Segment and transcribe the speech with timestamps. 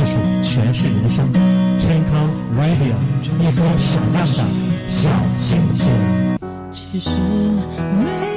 [0.00, 1.30] 艺术诠释人生。
[1.78, 2.94] Twinkle Radio，
[3.38, 4.32] 一颗闪亮的
[4.88, 5.92] 小星星。
[6.72, 7.10] 其实
[8.02, 8.29] 每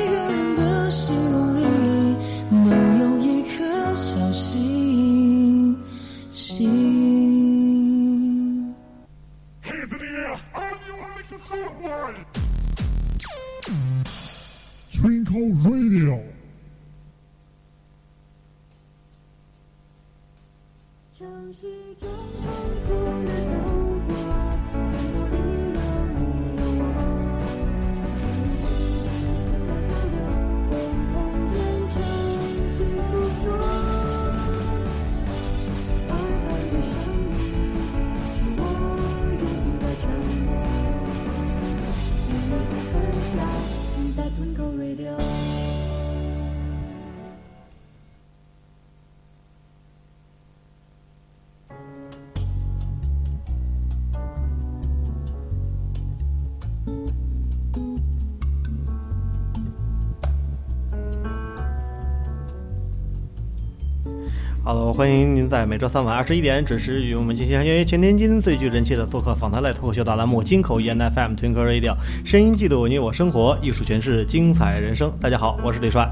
[65.03, 71.91] 欢迎您在每周三晚二十一点准时与我们进行由全天津最具人气的做客访谈类脱口秀大栏目《金口言 FM Twinkle Radio》，
[72.23, 75.11] 声音记录你我生活，艺术诠释精彩人生。
[75.19, 76.09] 大家好，我是李帅。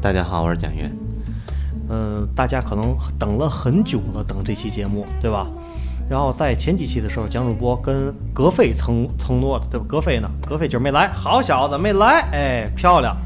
[0.00, 0.88] 大家好，我是蒋越。
[1.88, 5.48] 嗯、大家可能等了很久了，等这期节目，对吧？
[6.08, 9.86] 然后在前几期的时候，蒋主播跟葛飞承承诺的，对吧？
[9.88, 10.30] 葛飞呢？
[10.48, 13.16] 葛飞就是没来，好小子没来，哎，漂亮。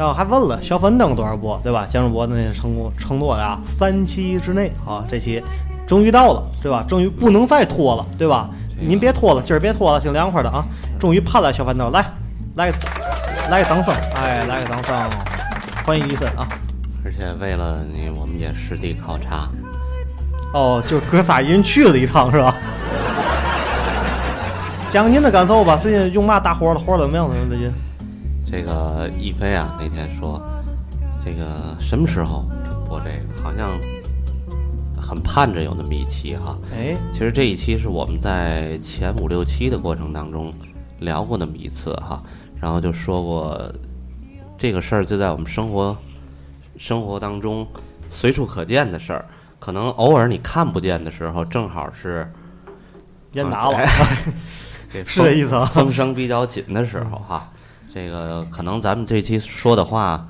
[0.00, 1.86] 然后还问了小粉灯多少波，对吧？
[1.86, 5.42] 蒋主播那些承诺承诺呀，三期之内啊，这期
[5.86, 6.82] 终于到了，对吧？
[6.88, 8.48] 终于不能再拖了，对吧？
[8.80, 10.64] 您别拖了，今儿别拖了，挺凉快的啊！
[10.98, 12.02] 终于盼来小粉灯，来，
[12.54, 12.72] 来
[13.50, 15.10] 来个掌声，哎，来个掌声，
[15.84, 16.48] 欢迎伊森啊！
[17.04, 19.50] 而且为了你，我们也实地考察。
[20.54, 22.56] 哦，就是哥仨一人去了一趟是吧？
[24.88, 27.34] 讲您的感受吧，最近用嘛大活了，活怎么样呢？
[27.50, 27.70] 最近？
[28.50, 30.40] 这个一飞啊，那天说，
[31.24, 32.44] 这个什么时候
[32.88, 33.42] 播这个？
[33.42, 33.78] 好像
[35.00, 36.58] 很盼着有那么一期哈。
[36.74, 40.52] 哎，其实这一期是我们在前五六期的过程当中
[40.98, 42.20] 聊过那么一次哈，
[42.60, 43.72] 然后就说过
[44.58, 45.96] 这个事儿就在我们生活
[46.76, 47.66] 生活当中
[48.10, 49.24] 随处可见的事儿，
[49.60, 52.28] 可能偶尔你看不见的时候，正好是
[53.34, 53.86] 烟打了，
[55.06, 57.48] 是这意思啊风声比较紧的时候哈，
[57.92, 60.28] 这个可能咱们这期说的话，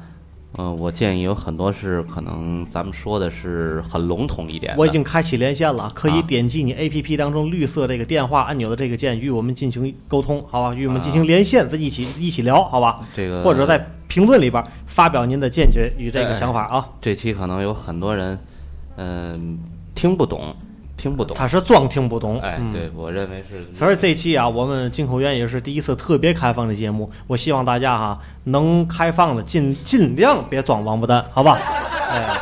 [0.56, 4.74] 嗯、我建议有很多是可能咱们说的是很笼统一点。
[4.78, 10.74] 我已经开启连线了，可以啊点击你 APP 当中绿色这个电话按钮的这个键，与我们进行沟通，好吧？
[10.74, 13.00] 与我们进行连线，再一起一起聊，好吧？
[13.14, 13.78] 这个或者在
[14.08, 16.88] 评论里边发表您的见解与这个想法啊。
[17.00, 18.38] 这期可能有很多人，
[18.96, 19.58] 嗯、
[19.94, 20.54] 听不懂，
[21.00, 21.34] 听不懂。
[21.36, 23.64] 他是装听不懂，哎，嗯对我认为是。
[23.74, 31.58] 所以这一期啊，我们进口院也是第一次特别开放的节目，我希望大家哈能开放的尽尽量别装王八蛋，好吧？
[32.12, 32.38] 哎，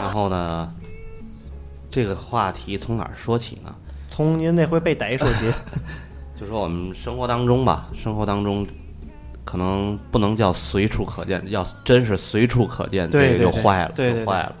[0.00, 0.72] 然后呢，
[1.90, 3.74] 这个话题从哪儿说起呢？
[4.08, 5.52] 从您那回被逮说起，
[6.40, 8.66] 就说我们生活当中吧，生活当中
[9.44, 14.54] 可能不能叫随处可见，要真是随处可见，这个就坏了，对对对就坏了。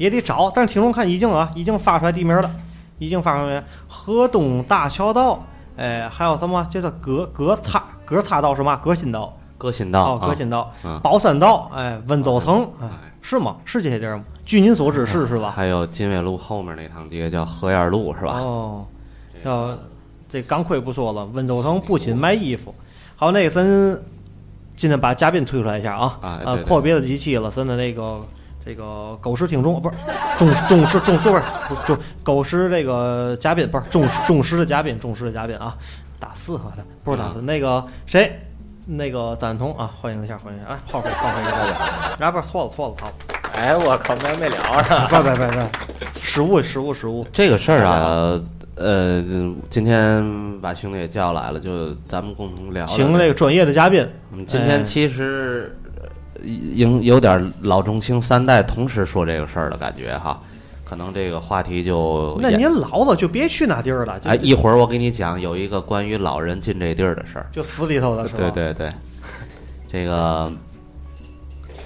[0.00, 0.50] 也得找。
[0.54, 2.50] 但是听众看已经啊，已经发出来地名了，
[2.98, 5.44] 已经发出来河东大桥道，
[5.76, 8.80] 哎，还有什么叫做葛葛擦葛擦道是吗？
[8.82, 12.88] 葛新道革新道，哦，葛新道嗯、宝山道，哎，温州城，哎，
[13.20, 13.56] 是吗？
[13.66, 14.24] 是这些地儿吗？
[14.46, 15.52] 据您所知是 是吧？
[15.54, 18.38] 还有金纬路后面那趟街叫河沿路是吧？
[18.40, 18.86] 哦，
[19.44, 19.76] 要
[20.26, 22.74] 这钢盔不说了，温州城不仅卖衣服，
[23.16, 23.64] 还有，那个咱
[24.78, 28.22] 今天把嘉宾推出来一下啊，呃，啊阔别的几期了，咱的那个
[28.64, 29.96] 这个狗食挺重不是
[30.38, 31.42] 忠忠实忠不是
[31.86, 35.76] 重狗食这个嘉宾不是忠实忠实的嘉宾忠实的嘉宾啊，
[36.18, 38.40] 打四号的不是打四，那个谁。
[38.86, 40.70] 那个赞同啊，欢迎一下，欢迎一下！
[40.70, 42.26] 哎，炮灰，炮灰，大家！
[42.26, 43.12] 啊，不是错了，错了，操！
[43.52, 45.06] 哎，我靠，没没聊呢。
[45.08, 47.24] 不不不不，失误，失误，失误。
[47.32, 48.40] 这个事儿啊，
[48.74, 49.22] 呃，
[49.68, 52.86] 今天把兄弟也叫来了，就咱们共同聊聊。
[52.86, 55.78] 请这个专业的嘉宾，我们今天其实
[56.42, 60.40] 呃有有点老中青三代同时说这个事儿的感觉哈。
[60.82, 67.46] 可能这个话题就那您老了就别去那地儿了，就哎，一会儿我给你讲有一个关于老人进这地儿的事儿。
[67.52, 68.50] 就死里头的是吧？
[68.50, 68.92] 对，对对，
[69.88, 70.50] 这个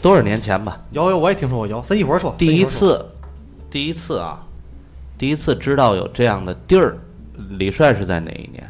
[0.00, 2.34] 多少年前吧，有有我也听说过有，咱一会儿说。
[2.38, 3.06] 第一次，
[3.68, 4.42] 第一次啊，
[5.18, 6.96] 第一次知道有这样的地儿，
[7.58, 8.66] 李帅是在哪一年？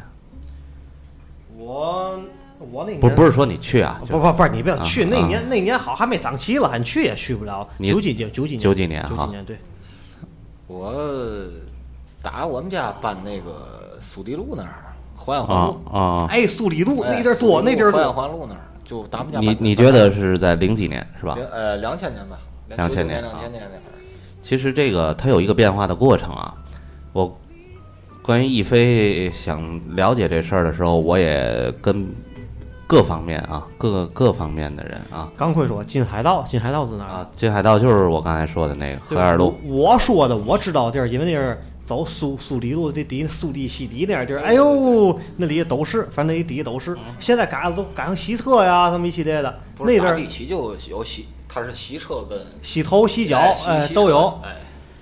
[1.57, 2.19] 我
[2.71, 7.67] 我那年不不是说你去啊，不不不是你不要去啊那年那年好还没长齐了，你去也去不了。
[7.79, 9.57] 九几年九几年九几年哈九几年对，
[10.67, 10.93] 我
[12.21, 18.13] 打我们家搬那个苏堤路那儿，环安环啊路，啊，哎，苏里路哎那地儿多，那地儿多。
[18.13, 19.39] 环路那儿，就打我们家。
[19.39, 21.37] 你你觉得是在零几年是吧？
[21.51, 22.39] 呃两千年吧
[22.69, 23.99] ？2000 2000年两千年那会儿。
[24.41, 26.55] 其实这个它有一个变化的过程啊。
[27.13, 27.39] 我
[28.21, 32.05] 关于亦飞想了解这事儿的时候，我也跟
[32.87, 37.11] 各方面啊，各各方面的人啊刚会说金海道，金海道是哪儿？
[37.13, 39.57] 啊，金海道就是我刚才说的那个对河沿路。
[39.63, 46.95] 我我说的我知道地儿，因为那是走苏苏堤路这底苏堤西堤那点地儿，哎呦，那里都是，反正那里底下都是。
[47.19, 54.27] 现在改了都改成西侧呀，什么一系列的，不是那地儿地区就有西，它是西车跟西头西脚哎哎都有。
[54.43, 54.57] 哎，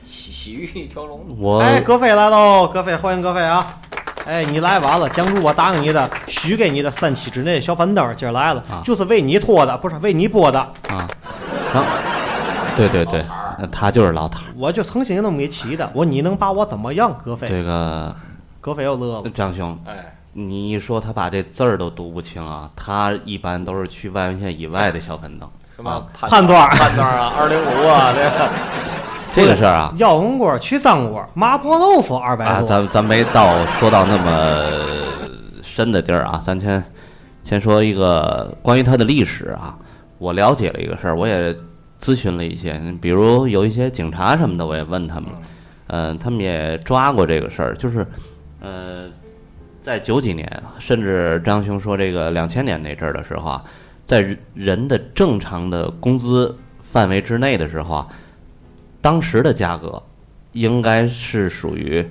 [0.05, 1.25] 洗洗浴一条龙。
[1.37, 3.81] 我哎，葛飞来喽，葛飞，欢迎葛飞啊！
[4.25, 10.59] 哎，你来晚了，蒋主我答应你的，许给你的三期之内的小板凳，今儿来了，啊就是为你拖的，不是为你播的。
[10.89, 11.07] 啊，
[11.73, 11.83] 啊，
[12.77, 13.23] 对对对，
[13.59, 14.45] 那他就是老头儿。
[14.55, 17.15] 我就曾经那么给起的，我你能把我怎么样？
[17.23, 18.15] 葛飞，这个
[18.61, 19.29] 葛飞又乐了。
[19.31, 25.49] 张兄，哎，你一说他把这字儿都读不清啊，他一般都是去万源县以外的小粉灯。
[25.75, 28.49] 什么判断判断啊，二零五啊，这个
[29.33, 34.61] 这个事儿啊，药红锅去脏锅，麻婆豆腐二百啊，咱咱没到说到那么
[35.63, 36.83] 深的地儿啊，咱先
[37.41, 39.75] 先说一个关于它的历史啊。
[40.19, 41.53] 我了解了一个事儿，我也
[41.99, 45.29] 咨询了一些，比如有一些警察什么的，我也问他们，
[45.87, 48.05] 嗯、他们也抓过这个事儿，就是，
[48.61, 49.09] 呃，
[49.81, 53.63] 在九几年，甚至张兄说这个两千年那阵儿的时候啊，
[54.03, 58.07] 在人人的正常的工资范围之内的时候啊，
[59.03, 60.01] 当时的价格
[60.53, 62.09] 应该是属于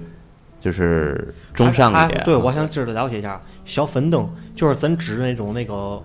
[0.61, 6.01] 就是中上一点对，我想知道了解一下，小粉灯就是咱指那种那个，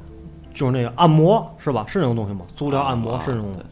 [0.53, 1.83] 就是那个按摩是吧？
[1.89, 2.45] 是那种东西吗？
[2.55, 3.65] 足疗按摩啊是那种对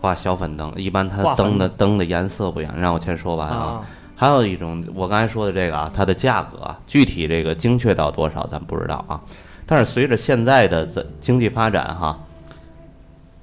[0.00, 2.74] 画小粉灯，一般它灯的灯的颜色不一样。
[2.76, 3.56] 让我先说完啊。
[3.56, 3.86] 啊。
[4.14, 9.20] 还有一种，我刚才说的这个啊，它的价格啊，具体这个精确到多少咱不知道啊。
[9.66, 10.86] 但是随着现在的
[11.20, 12.16] 经济发展哈，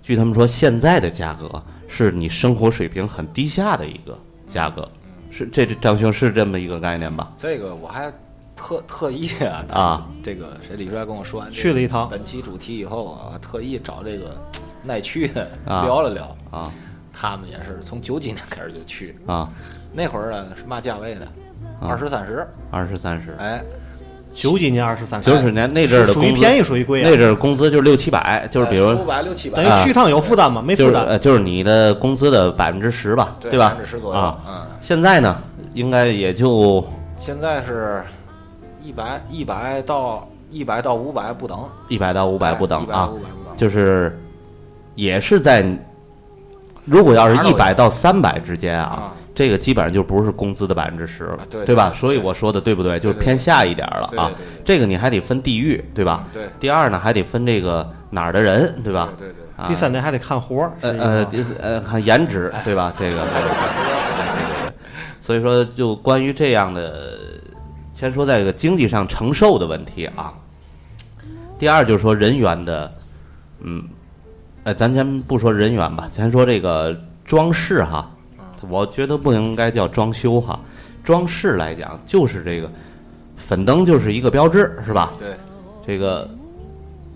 [0.04, 4.18] 据他们说，现在的价格是你生活水平很低下的一个
[4.48, 4.90] 价格，
[5.30, 7.30] 是这这张兄是这么一个概念吧？
[7.38, 8.10] 这个我还
[8.56, 12.08] 特特意啊啊，这个谁李帅跟我说完去了一趟。
[12.10, 14.38] 本期主题以后啊，特意找这个
[14.82, 15.84] 耐去的啊。
[15.84, 16.72] 聊了聊，啊。
[17.14, 19.50] 他们也是从九几年开始就去，啊，
[19.92, 21.26] 那会儿呢是嘛价位的，
[21.82, 21.90] 啊。
[21.90, 23.62] 二十三十，二十三十，哎，
[24.34, 27.10] 九几年二十三，九十年那阵儿的工资属于便宜属于贵啊。
[27.10, 30.62] 那阵儿工资就是六七百，就是比如四五百六七百，等于去趟有负担吗？
[30.62, 30.94] 没负担。
[30.94, 33.70] 就是呃，就是你的工资的百分之十吧，对吧？
[33.70, 35.38] 百分之十左右，啊，嗯，现在呢，
[35.74, 36.86] 应该也就
[37.18, 38.04] 现在是
[38.84, 43.10] 一百一百到一百到五百不等，一百到五百不等啊。
[43.56, 44.18] 就是
[44.96, 45.64] 也是在，
[46.86, 51.94] 如果要是一百到三百之间啊啊，这个基本上就不是工资的百分之十了啊，对对吧？
[51.96, 53.00] 所以我说的对不对？
[53.00, 54.32] 就是偏下一点儿了啊。
[54.66, 56.28] 这个你还得分地域，对吧？
[56.34, 59.10] 对第二呢，还得分这个哪儿的人，对吧？
[59.18, 59.44] 对对对。
[59.58, 62.92] 啊第三呢还得看活儿，呃呃第四呃看颜值对吧？
[62.98, 64.74] 这个还得看对对对。
[65.22, 67.20] 所以说，就关于这样的，
[67.94, 70.34] 先说在这个经济上承受的问题啊。
[71.60, 72.92] 第二就是说人员的，
[73.60, 73.84] 嗯，
[74.64, 78.10] 呃，咱先不说人员吧，咱说这个装饰哈，
[78.72, 80.58] 我觉得不应该叫装修哈，
[81.04, 82.70] 装饰来讲就是这个
[83.36, 85.12] 粉灯就是一个标志是吧？
[85.20, 85.36] 对，
[85.86, 86.28] 这个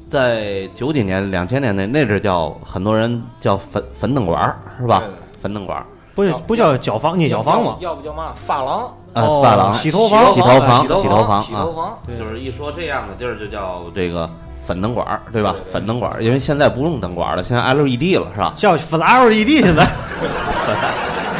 [0.09, 4.99] 在九几年、两千年那那阵叫很多人叫粉粉灯管儿是吧？
[4.99, 5.07] 对。
[5.07, 5.15] 对？
[5.41, 5.85] 粉灯管儿，
[6.15, 7.77] 不不叫脚房捏脚房吗？
[7.79, 10.33] 要不叫嘛发廊、呃，哦发廊、洗头房。
[10.33, 12.17] 洗头房、洗头房洗头啊，房，对。
[12.17, 14.27] 就是一说这样的地儿就叫这个
[14.65, 15.55] 粉灯管儿，对吧？
[15.71, 18.53] 粉灯管儿，因为现在不用灯管了，现在 LED 了是吧？
[18.57, 19.87] 叫粉 LED 现在。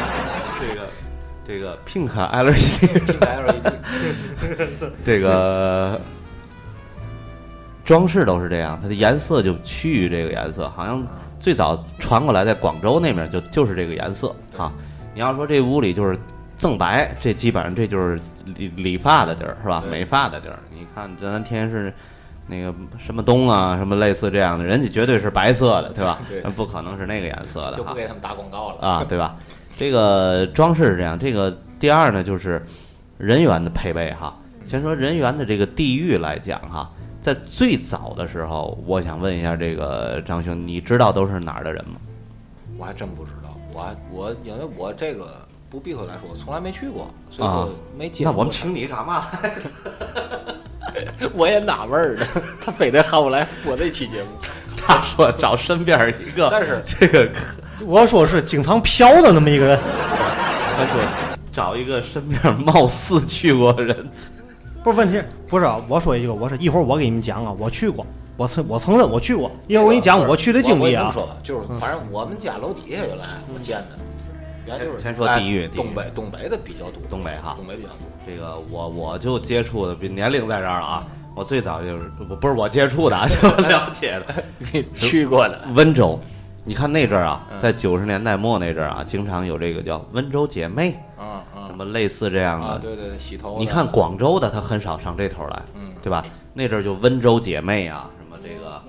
[1.48, 3.74] 这个 pink LED，Pink LED，
[5.06, 6.00] 这个
[7.84, 11.06] 装饰都是这样，它的颜色就趋于这个颜色，好像
[11.40, 14.74] 最早传过来在广州那边就就是这个颜色啊。
[15.14, 16.18] 你要说这屋里就是
[16.58, 18.20] 锃白，这基本上这就是
[18.58, 19.84] 理理发的地儿是吧？
[19.90, 20.58] 美发的地儿。
[20.72, 21.94] 你看咱天天是
[22.48, 26.18] 那个什么东啊，什么类似这样的，人家绝对是白色的，对吧？
[26.28, 27.94] 对不可能是那个颜色的就不。
[27.94, 28.78] 给他们打广告了。
[28.88, 29.36] 啊，对吧？
[29.78, 32.64] 这个装饰是这样，这个第二呢就是
[33.18, 34.38] 人员的配备哈。
[34.66, 36.90] 先说人员的这个地域来讲哈，
[37.22, 41.96] 在最早的时候，我想问一下这个张兄，你知道都是哪儿的人吗？
[42.78, 48.24] 我还真不知道，我还我因为我这个不避讳来说，我从来没去过，所以啊我没接。
[48.24, 49.28] 那我们请你干嘛？
[51.34, 52.26] 我也纳闷儿呢，
[52.64, 54.30] 他非得喊我来播这期节目，
[54.76, 57.30] 他说找身边一个，但是这个
[57.82, 59.80] 我说是经常飘的那么一个人，
[60.78, 61.02] 他说
[61.52, 64.10] 找一个身边貌似去过的人，
[64.84, 68.06] 不是问题，不是啊我说一句，我说一会儿我给你们讲啊，我去过，
[68.38, 71.12] 我承我承认我去过，一会儿我给你讲我去的经历啊我我跟你。
[71.14, 73.98] 说吧，就是反正我们家楼底下原来我见的，
[74.66, 77.98] 原来就是先说哎地域地域东北东北的比较多，东北哈东北比较多。
[78.26, 81.06] 这个我我就接触的，比年龄在这儿了啊。
[81.36, 86.18] 我最早就是不不是我接触的啊， 就我了解的 你去过的，温州。
[86.68, 92.80] 你看那阵儿啊，嗯在九十年代末那阵儿啊，经常有这个叫温州姐妹，嗯嗯什么类似这样啊，的。
[92.80, 93.58] 对对对，洗头。
[93.60, 96.26] 你看广州的，他很少上这头来，嗯对吧？
[96.56, 98.82] 那阵儿就温州姐妹啊，什么这个，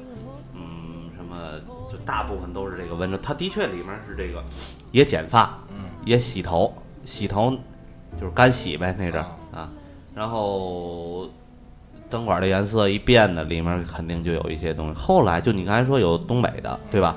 [0.55, 1.37] 嗯，什么
[1.93, 3.19] 就大部分都是这个温州。
[3.19, 4.43] 他的确里面是这个，
[4.91, 7.51] 也剪发，嗯也洗头，洗头
[8.19, 9.71] 就是干洗呗那阵儿啊啊。
[10.15, 11.29] 然后
[12.09, 14.95] 灯管的颜色一变呢，里面肯定就有一些东西。
[14.99, 17.15] 后来就你刚才说有东北的，对吧？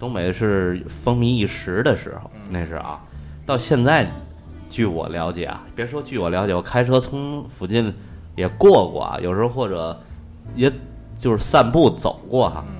[0.00, 3.00] 东北是风靡一时的时候，那是啊。
[3.46, 4.10] 到现在，
[4.68, 7.94] 据我了解啊，别说据我了解，我开车从附近
[8.34, 9.96] 也过过啊，有时候或者
[10.54, 10.72] 也
[11.18, 12.64] 就是散步走过哈。
[12.66, 12.76] 嗯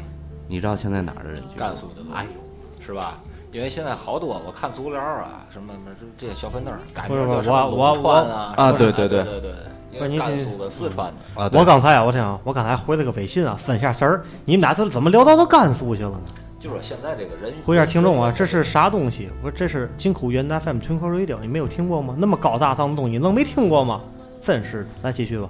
[0.49, 1.59] 你知道现在哪儿的人居多？
[1.59, 3.15] 甘肃的哎呦，是吧？
[3.53, 11.41] 因为现在好多我看足疗啊，什么什么这些小粉灯儿改不是不是名叫什么我我龙川啊啊对对对对对你甘肃跟四川的。
[11.41, 14.25] 啊，我刚才啊，我想我刚才回了个微信啊，分一下神儿。
[14.45, 16.21] 你们俩这怎么聊到到甘肃去了呢？
[16.61, 19.31] 就说现在这个人，回一下听众啊，这是啥东西？
[19.43, 22.15] 我说这是金库云南 FM Twinkle Radio，你没有听过吗？
[22.19, 24.03] 那么高大上的东西，能没听过吗？
[24.43, 25.49] 真是的，来继续吧。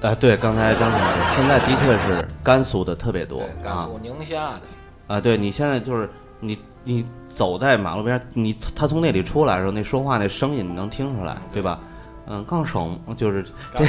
[0.00, 4.62] 呃，对，刚才张总说，现在的确是甘肃的特别多甘啊肃宁夏的，
[5.08, 6.08] 啊，对你现在就是
[6.40, 11.78] 你你走在马路边儿，你他从那里出来的时候，那说话那声音你能听出来，对吧？
[12.28, 13.82] 嗯，刚省就是 这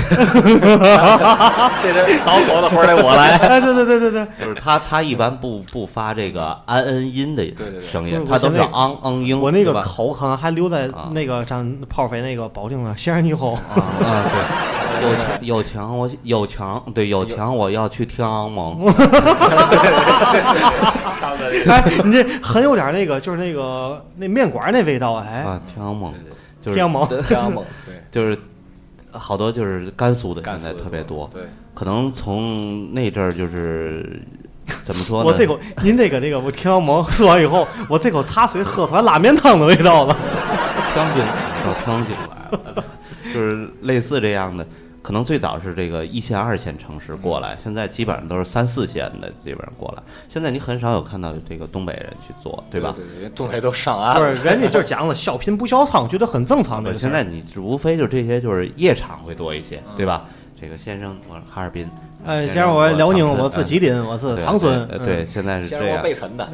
[1.93, 3.37] 人倒口的活儿得我来。
[3.37, 7.43] 哎，对对对对对，就是他他一般不不发这个安恩音的
[7.81, 11.09] 声音，他都是昂昂音，我那个口可能还留在啊。
[11.11, 12.97] 那个咱炮飞那个保定的。
[12.97, 13.59] 先生你好，啊
[14.03, 14.25] 啊
[14.99, 18.77] 对，有墙有墙我有墙对有墙我要去天安门，
[21.67, 26.11] 哎，你这很有点那个，就是那个那面馆那味道，哎，啊天安门
[26.61, 27.65] 就是天安门天安门，对，
[28.11, 28.37] 就是
[29.11, 34.21] 好多就是甘肃的现在特别多，对，可能从那阵儿就是
[34.83, 35.29] 怎么说呢？
[35.29, 40.15] 我这口您这个这个我天安门喝完以后，我这口茶水喝出来拉面汤的味道了。
[40.93, 41.23] 将军
[41.63, 42.83] 到天津来了，
[43.33, 44.67] 就是类似这样的。
[45.01, 50.03] 可能最早是这个一线、二线城市过来，现在基本上都是三四线的基本上过来。
[50.29, 52.93] 现在你很少有看到这个东北人去做，对吧？
[52.95, 56.93] 对对，东北都上岸不是，了，人家就是讲了小贫不小娼，觉得很正常的。
[56.97, 60.25] 现在你无非就这些，就是夜场会多一些，对吧？
[60.61, 61.89] 这个先生，我是哈尔滨。
[62.23, 64.87] 哎，先先生我是辽宁，我是吉林，我是长春。
[65.03, 65.97] 对现在是先生我。
[66.03, 66.47] 北辰的，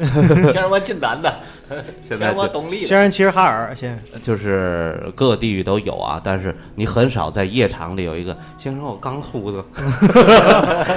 [0.50, 1.30] 先生我晋南的，
[2.00, 9.62] 先现在我东丽的，先生齐齐哈尔，先生就是各个地域都有啊，但是你很少在夜场里有一个先生，我刚出的，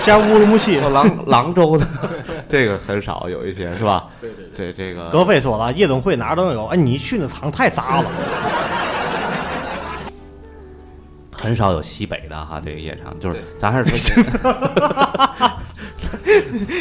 [0.00, 0.80] 先生乌鲁木齐。
[0.80, 1.86] 我廊廊州的，
[2.48, 4.08] 这个很少有一些是吧？
[4.20, 6.66] 对对对，这这个格飞说了，夜总会哪儿都有。
[6.66, 8.10] 哎，你去那场太杂了。
[11.44, 13.96] 很少有西北的哈，这个夜场就是咱还是说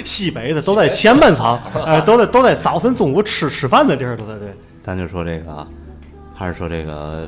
[0.06, 4.54] 西北的都在前半场，哎，都在都在早晨、中午吃吃饭的地儿，都在对。
[4.82, 5.68] 咱就说这个啊，
[6.34, 7.28] 还是说这个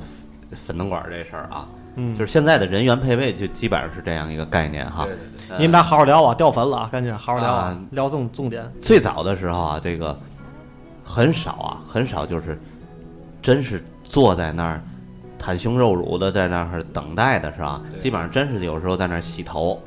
[0.51, 5.15] 粉灯馆这事儿啊，嗯就是现在的人员配备就基本上是这样一个概念哈对。
[5.15, 8.69] 对对，你们俩好好聊啊，掉粉了啊，赶紧好好聊聊重重点。
[8.81, 10.17] 最早的时候啊，这个
[11.03, 12.59] 很少啊，很少就是
[13.41, 14.81] 真是坐在那儿
[15.39, 17.81] 袒胸肉乳的在那儿等待的是吧？
[17.99, 19.81] 基本上真是有时候在那儿洗头，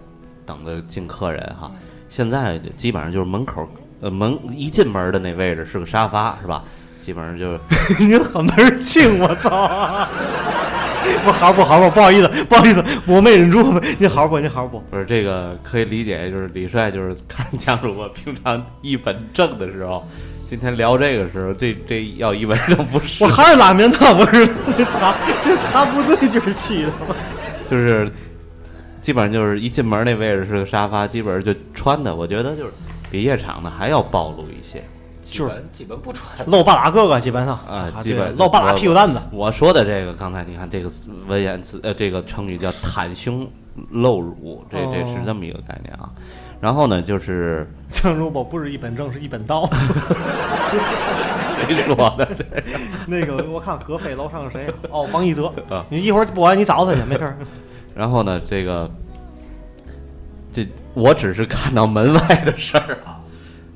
[0.45, 1.71] 等着进客人哈。
[2.09, 3.69] 现在基本上就是门口
[4.01, 6.65] 呃门一进门的那位置是个沙发是吧？
[7.01, 9.49] 基本上就是您很门儿清，我操！
[11.25, 13.63] 不好不好不不好意思不好意思，我没忍住。
[13.99, 14.79] 您好好播，您好好播。
[14.91, 20.07] 不是这个可以理解，就是李帅就是看江主播平常一本正的时候，
[20.49, 24.47] 今天聊这个时候，这这要一闻就不是我，还是拉面汤，不是
[24.79, 25.15] 这茶
[25.45, 26.93] 这擦不对就是气的。
[27.69, 28.11] 就是
[29.03, 32.73] 基本上就是一进门那位置是个沙发，基本上就穿的，我觉得就是
[33.11, 34.83] 比夜场的还要暴露一些。
[35.21, 36.27] 基本基本不穿。
[36.47, 39.21] 露半拉哥哥基本上啊，基本露半拉屁股蛋子。
[39.31, 40.91] 我说的这个，刚才你看这个
[41.27, 43.47] 文言词，呃，这个成语叫袒胸
[43.91, 46.09] 露乳，这这是这么一个概念啊。
[46.61, 49.69] 然后呢，就是 正如我不是一本正，是一本道。
[51.57, 52.29] 谁说的？
[53.07, 54.73] 那个我看葛飞楼上是谁？
[54.91, 55.85] 哦，王一泽啊。
[55.89, 57.37] 你一会儿播完你找他去，没事儿。
[57.95, 58.91] 然后呢，这个
[60.53, 63.19] 这我只是看到门外的事儿啊，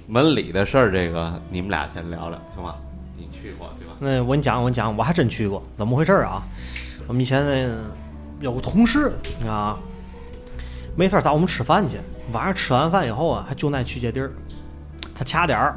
[0.07, 2.75] 门里的事儿，这个你们俩先聊聊行吗？
[3.17, 3.95] 你去过对吧？
[3.99, 6.43] 那我跟你讲，我跟你讲，我还真去过，怎么回事啊？
[7.09, 7.69] 我们以前那
[8.41, 9.13] 有个同事
[9.47, 9.77] 啊，
[10.97, 11.97] 没事儿找我们吃饭去，
[12.31, 14.31] 晚上吃完饭以后啊，还就爱去这地儿。
[15.15, 15.77] 他掐点儿，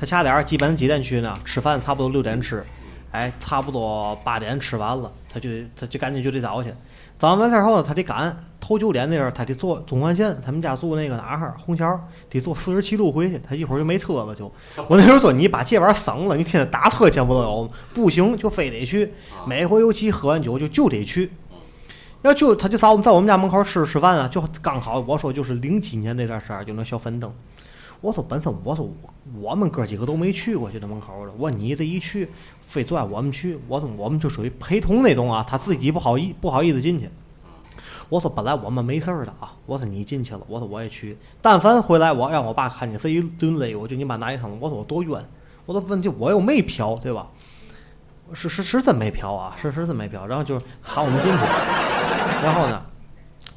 [0.00, 1.36] 他掐点儿，基本几点去呢？
[1.44, 2.64] 吃饭差不多六点吃，
[3.12, 6.72] 哎，差不多八点吃完了，他就他就赶紧就得早去。
[7.18, 11.98] 早完完事儿后，他得赶头九点那阵儿，他得坐中环线，他们家住那个哪儿虹桥，
[12.28, 14.52] 得坐四十七路回去，他一会儿就没车了就。
[14.88, 17.70] 我那时候说你把这玩意儿省了，你天天打车钱不都有吗？
[17.94, 19.12] 不行，就非得去，
[19.46, 21.30] 每回尤其喝完酒就就得去。
[22.24, 27.30] 要就他就在我们在我们家门口吃吃饭啊，就刚好我说就是零几年那段时间就那小粉灯。
[28.00, 28.90] 我说本身我说
[29.38, 31.32] 我们哥几个都没去过，就那门口的。
[31.36, 32.30] 我说你这一去，
[32.62, 37.10] 非拽我们去，我说我们就属于陪同那种啊，他自己不好意不好意思进去。
[38.08, 41.18] 我说本来我们没事儿的啊，我说你进去了，我说我也去。
[41.42, 45.22] 但凡回来我让我爸看见这一顿勒我，就你妈拿一桶，我说我多冤。
[45.66, 47.28] 我说问题我又没嫖，对吧？
[48.32, 50.26] 是是是真没嫖啊，是是真没嫖。
[50.26, 51.38] 然后就喊我们进去，
[52.42, 52.82] 然后呢？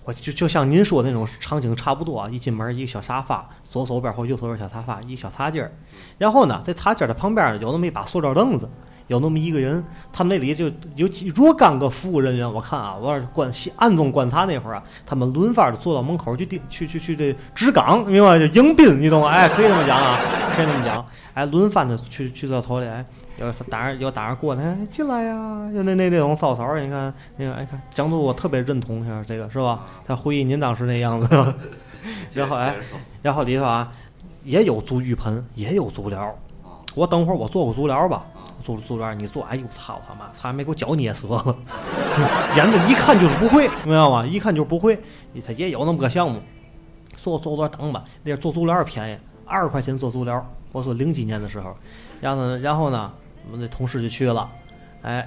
[0.03, 5.69] 我就就像您说的那种场景差不多啊，一进门一个小沙发，左手边或右手边小沙发，一个小茶几儿，
[6.17, 8.69] 然后呢，在茶几儿的旁边呢有那么一把塑料凳子，
[9.07, 19.27] 有那么一个人，他们那里就有几若干个服务人员，我看啊，我观暗中观察那会儿啊，他们轮番的坐到门口去盯去去去这值岗，明白就迎宾，你懂吗？
[19.27, 20.17] 哎，可以这么讲啊，
[20.55, 23.05] 可以这么讲，哎，轮番的去去到头里，哎。
[23.39, 25.69] 有打人有打人过来，哎，进来呀！
[25.71, 29.85] 就那那那种骚骚你看那个，哎看江都，我特别认同一下这个，是吧？
[30.05, 31.53] 他回忆您当时那样子，
[32.33, 32.75] 然后哎，
[33.21, 33.91] 然后里头啊
[34.43, 36.35] 也有足浴盆，也有足疗。
[36.95, 38.25] 我等会儿我做个足疗吧，
[38.63, 41.55] 做足疗你做，哎呦操他妈，差点没给我脚捏折了。
[42.57, 44.25] 眼子一看就是不会，明白吗？
[44.25, 44.99] 一看就是不会。
[45.45, 46.41] 他也有那么个项目，
[47.15, 50.43] 做做足疗等吧，那做足疗便宜，二十块钱做足疗。
[50.71, 51.75] 我说零几年的时候，
[52.19, 53.11] 然后呢，然后呢。
[53.49, 54.49] 我们那同事就去了，
[55.03, 55.25] 哎，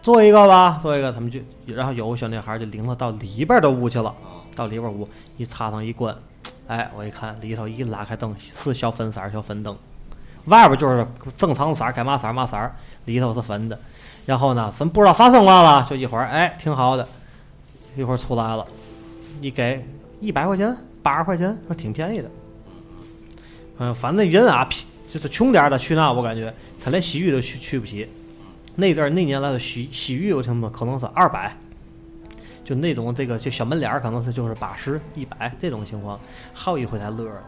[0.00, 4.14] 做一个吧，做一个，他们就，然后有个小女孩就领他到里边的屋去了，
[4.54, 6.16] 到里边屋一插上一关，
[6.68, 9.76] 哎，我一看里头一拉开灯是小粉色儿小粉灯，
[10.44, 11.04] 外边就是
[11.36, 12.72] 正常色儿该嘛色儿嘛色儿，
[13.06, 13.76] 里头是粉的，
[14.26, 17.08] 然后呢，咱不知道发生嘛了，就一会儿哎挺好的，
[17.96, 18.64] 一会儿出来了，
[19.40, 19.84] 一给
[20.20, 22.30] 一百块钱八十块钱，说挺便宜的，
[23.78, 24.68] 嗯，反正人啊。
[25.12, 28.08] 就是穷点的去那，我感觉他连洗浴都去去不起。
[28.76, 31.56] 那阵儿那年来的洗洗浴，我听说可能是二百，
[32.64, 36.18] 就那种这个就小门脸儿，可能是就是八十一百这种情况。
[36.54, 37.42] 还有一回才乐了，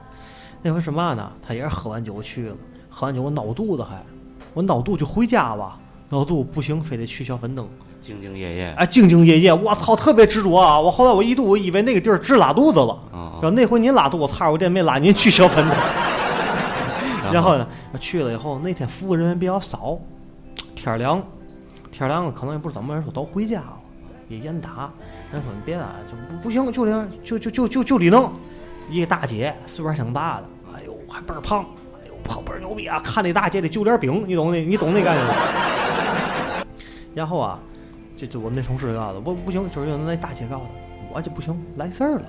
[0.61, 1.31] 那回是嘛呢？
[1.40, 2.57] 他也是喝完酒去了，
[2.90, 4.05] 喝完酒我闹肚子还，
[4.53, 7.68] 我闹肚就回家吧，闹肚不行，非得去小粉灯。
[8.03, 10.81] 兢兢业业，哎，兢兢业业，我操，特别执着啊！
[10.81, 15.79] 我后来我一度我以为那个地儿治拉肚子了，然后那回您拉肚子，我差我这没拉您去小粉灯。
[17.30, 17.66] 然后呢，
[18.00, 19.98] 去了以后，那天服务人员比较少，
[20.74, 21.22] 天凉，
[21.90, 23.78] 天凉了，可能也不知怎么人说都回家了，
[24.28, 24.90] 也严打。
[25.32, 28.30] 人说你别打，就不不行，就这，就就就就就得弄。
[28.90, 33.00] 一个大姐，岁数还挺大的，哎呦，还倍儿胖，哎呦，胖倍儿牛逼啊！
[33.00, 35.35] 看那大姐得就点饼，你懂那，你懂那概念吗？
[37.14, 37.58] 然后啊，
[38.16, 42.22] 就就我们那同事告诉我不行，就是那大姐告诉我，我就不行，来事儿了，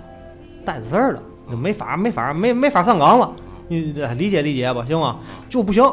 [0.63, 1.21] 带着事儿了，
[1.57, 3.33] 没法没法没没法上岗了。
[3.73, 5.17] 你理解理解吧，行吗？
[5.49, 5.83] 就不行，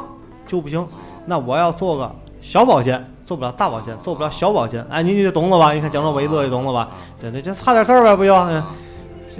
[0.46, 0.86] 就不行。
[1.26, 4.84] 那我要做个小保险，做不了大保险，做不了小保险。
[4.90, 5.72] 哎，你就懂了吧？
[5.72, 6.90] 你看讲着我一乐就懂了吧？
[7.20, 8.62] 对对，就差点事儿呗，不行，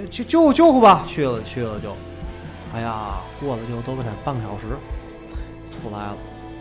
[0.09, 1.03] 就就救吧。
[1.07, 1.95] 去了去了就，
[2.73, 4.75] 哎呀，过了就都给他半个小时，
[5.69, 6.17] 出来了。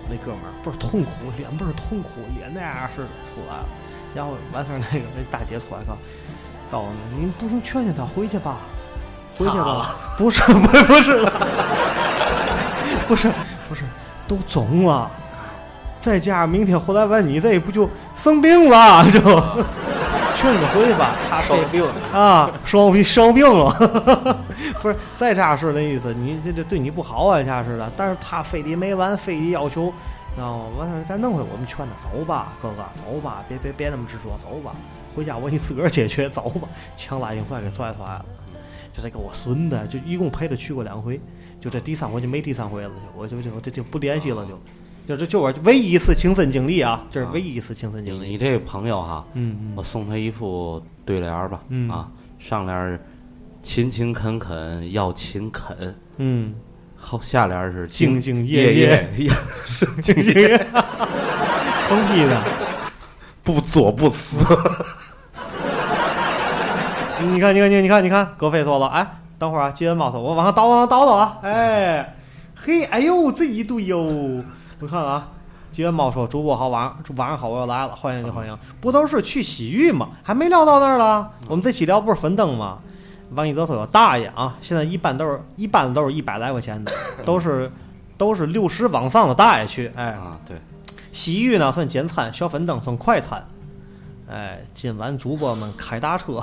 [0.08, 3.66] 那哥们儿倍儿痛苦，脸倍儿痛苦，脸那样似的出来了。
[4.12, 5.96] 然后完事儿，那个那大姐出来告
[6.68, 8.56] 告诉你，你不行，劝劝他回去吧。
[9.40, 11.24] 回去吧， 不是，不是，不是，
[13.08, 13.32] 不是，
[13.68, 13.84] 不是，
[14.28, 15.10] 都肿了。
[15.98, 19.02] 再加上明天回来完，你这不就生病了？
[19.10, 19.20] 就
[20.34, 21.14] 劝你回去吧。
[21.28, 23.70] 他生病啊，生病生病了。
[24.80, 27.90] 不是，再加是那意思，你这这对你不好啊，加似的。
[27.96, 29.92] 但是他非得没完，非得要求，
[30.34, 30.64] 知道吗？
[30.78, 34.72] 完事儿该弄回我们劝他走吧，哥哥，走吧，别别别那么执着，走吧，
[35.14, 36.68] 回家我你自个儿解决，走吧。
[36.96, 38.24] 强拉硬拽给拽出来了。
[38.92, 41.20] 就这个我孙子，就一共陪他去过两回，
[41.60, 44.58] 就这第三回就没第三回了，就我就就我这就不联系了，就。
[45.06, 48.28] 就这就我唯一一次亲身经历啊，这是唯一一次亲身经历。
[48.28, 51.90] 你这朋友哈，嗯我送他一副对联儿吧，嗯。
[51.90, 53.00] 啊，上联
[53.60, 56.54] 勤勤恳恳要勤恳，嗯。
[56.96, 59.14] 后下联是兢兢兢业业。
[59.16, 59.30] 业，
[60.00, 60.58] 兢兢业业，
[61.88, 62.42] 疯批的。
[63.42, 64.44] 不左不死。
[67.22, 69.06] 你看，你看，你看，你看，你看，哥飞说了，哎，
[69.38, 72.16] 等会儿啊，吉恩猫说，我往上倒，往上倒倒啊，哎，
[72.54, 73.98] 嘿，哎呦，这一对哟，
[74.80, 75.28] 我看看啊，
[75.70, 80.08] 吉恩猫说，主播好，晚上晚上好，我又来了，欢迎你，欢迎，不都是去洗浴吗？
[80.22, 82.78] 还没聊到那儿了，我们这期聊不是粉灯吗？
[83.32, 86.90] 王一泽说有，大爷啊，现在一般都是一般都是一百来块钱的，
[87.24, 87.70] 都是
[88.16, 90.56] 都是六十往上的大爷去，哎，对，
[91.12, 93.46] 洗浴呢算简餐，小粉灯算快餐。
[94.32, 96.40] 哎，今晚主播们开大车。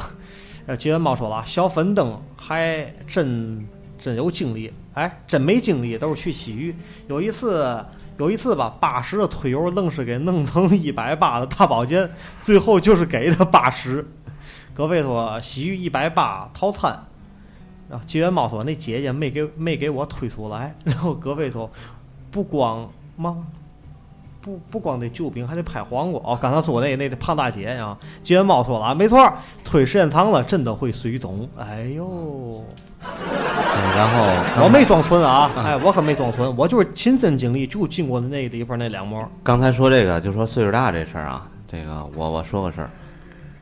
[0.68, 3.66] 呃，吉文猫说了，小粉灯还真
[3.98, 6.76] 真有精力，哎，真没精力都是去洗浴。
[7.08, 7.84] 有一次，
[8.18, 14.06] 有一次吧，八十的推油愣是给弄成一百八的大保健，最后就是给的八十。
[14.74, 17.02] 各位说洗浴一百八套餐，
[17.90, 21.72] 然后吉元猫说那姐姐没给没给我推出来，然后各位说
[22.30, 23.48] 不光吗？
[24.48, 26.40] 不不光得救兵，还得拍黄瓜哦。
[26.42, 29.30] 刚才说那那胖大姐啊，金元宝说了啊，没错，
[29.66, 31.46] 推时间长了真的会水肿。
[31.58, 32.64] 哎呦，
[33.02, 39.30] 对然后我没装纯啊，哎，我可没装纯，我就是亲身经历，就经过的那地方那两模。
[39.44, 42.90] 刚才说这个，就说岁数大这事儿啊，这个我我说个事儿，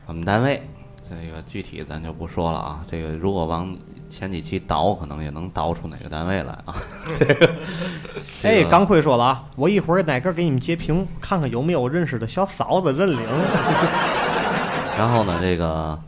[0.06, 0.62] 我们单位
[1.08, 2.84] 这个具体咱就不说了啊。
[2.90, 3.76] 这个如果往
[4.10, 6.74] 前几期倒，可能也能倒出哪个单位来啊。
[8.42, 13.18] 哎，这个钢盔说了啊，我一会儿哪个给你们截屏，看看有没有认识的小嫂子认领。
[14.96, 15.98] 然后呢，这个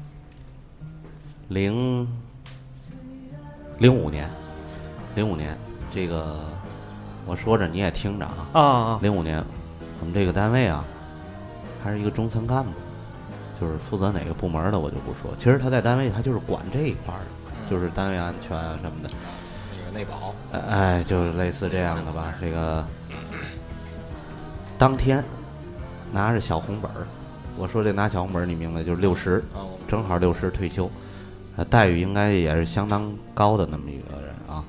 [1.48, 2.08] 零
[3.78, 4.28] 零五年，
[5.14, 5.56] 零五年，
[5.92, 6.40] 这个
[7.26, 8.34] 我说着你也听着啊。
[8.52, 9.44] 啊啊，零五年，
[10.00, 10.84] 我们这个单位啊，
[11.84, 12.70] 还是一个中层干部，
[13.60, 15.34] 就是负责哪个部门的我就不说。
[15.38, 19.08] 其实他在单位他就是管这一块儿的，就是单位安全啊什么的。
[19.70, 22.34] 那个内保，哎哎，就是类似这样的吧。
[22.40, 22.86] 这个
[24.78, 25.22] 当天
[26.12, 27.06] 拿着小红本儿，
[27.56, 29.42] 我说这拿小红本儿，你明白，就是六十，
[29.88, 30.88] 正好六十退休，
[31.56, 34.64] 呃，待遇应该也是相当高的那么一个人啊。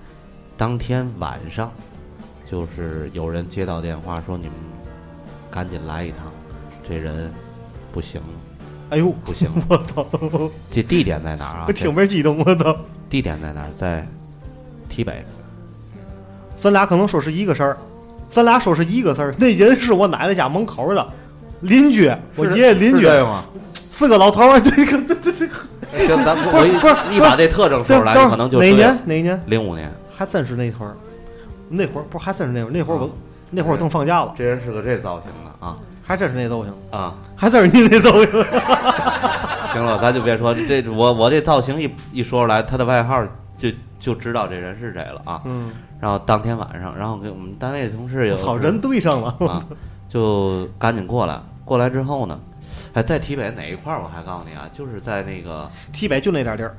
[0.58, 1.72] 当天晚上，
[2.44, 4.56] 就是有人接到电话说你们
[5.52, 6.20] 赶紧来一趟，
[6.88, 7.32] 这人
[7.94, 8.20] 不行
[8.90, 9.50] 哎呦，不行。
[9.68, 10.06] 我操，
[10.72, 11.66] 这地点在哪儿啊？
[11.68, 12.76] 我挺倍儿激动，我操！
[13.10, 13.68] 地点在哪儿？
[13.76, 14.06] 在
[14.90, 15.24] 堤北。
[16.60, 17.78] 咱俩可能说是一个事儿，
[18.30, 19.34] 咱俩说是一个事儿。
[19.38, 21.08] 那人是我奶奶家门口的
[21.62, 23.46] 邻居，我爷爷邻居，吗？
[23.92, 24.60] 是个老头儿。
[24.60, 25.54] 这个这这这个，
[26.06, 28.98] 行，咱不我一不是一把这特征说出来，可能就哪年？
[29.06, 29.42] 哪一年？
[29.46, 30.96] 零五年，还真是那会儿，
[31.70, 33.10] 那会儿不是还真是那会儿，那会儿我
[33.52, 35.76] 那会儿正放假了，这人是个这造型的啊
[36.10, 37.14] 还真是那造型，啊！
[37.36, 38.26] 还真是你那造型。
[39.72, 43.24] 行了，咱就别说这我我这造型一一说出来，他的外号
[43.60, 43.70] 就
[44.00, 45.40] 就知道这人是谁了啊。
[45.46, 45.70] 嗯，
[46.00, 49.28] 然后当天晚上，然后给我们单位的同事有好，人对上了。
[49.48, 49.64] 啊，
[50.10, 51.40] 就赶紧过来。
[51.64, 52.40] 过来之后呢，
[52.96, 54.02] 哎，在体北哪一块儿？
[54.02, 56.76] 我还告诉你啊，就是在那个体北就那点地儿，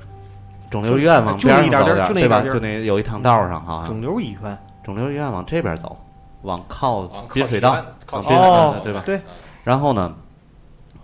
[0.69, 2.41] 肿瘤医院往就边上走点儿，对吧？
[2.41, 4.59] 就那有一趟道上哈，肿瘤医院。
[4.83, 5.97] 肿瘤医院往这边走，
[6.43, 7.73] 往靠往靠滨水道
[8.13, 9.03] 往滨水道，对吧？
[9.05, 9.21] 对，
[9.65, 10.15] 然后呢，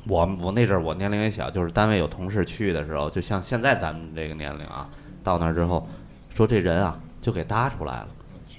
[0.09, 4.88] 我我那阵儿我年龄也小，就是单位有同事去的时候，就像现在咱们这个年龄啊，
[5.22, 5.87] 到那儿之后，
[6.35, 8.09] 说这人啊就给搭出来了，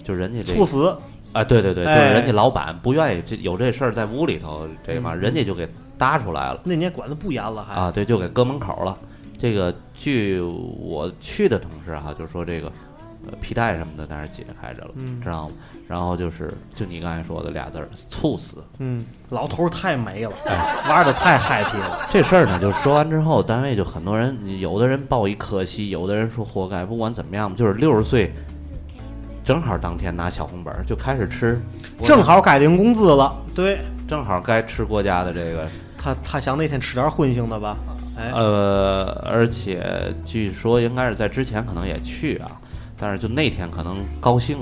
[0.03, 0.97] 就人家这猝死。
[1.33, 8.97] 啊，对对对，就是哎人家老板不愿意这有这事儿在屋里头这嘛，嗯人家就给搭出来了那年管的不严了，还啊，对，就给搁门口了。
[9.37, 12.71] 这个据我去的同事哈、就说这个
[13.25, 15.55] 呃皮带什么的在那儿解开着了，嗯知道吗？
[15.87, 18.63] 然后就是就你刚才说的俩字儿，猝死。
[18.79, 20.31] 嗯，老头儿太美了，
[20.89, 22.05] 玩的太 happy 了。
[22.09, 26.85] 这事儿呢，就说完之后，单位就很多人，有的人报一可惜，有的人说活该。
[26.85, 28.33] 不管怎么样，就是六十岁，
[29.45, 31.61] 正好当天拿小红本儿就开始吃，
[32.03, 37.77] 正好该领工资了，对正好该吃国家的这个他，他想那天吃点荤腥的吧？
[38.17, 42.59] 哎，呃，而且据说应该是在之前可能也去啊，
[42.99, 44.57] 但是就那天可能高兴，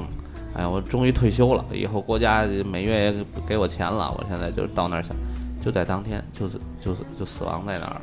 [0.53, 5.15] 哎呀，我终于退休了，以后国家每月也给我钱了，我现在就到那儿想，
[5.63, 8.01] 就在当天就是就是就死亡在那儿。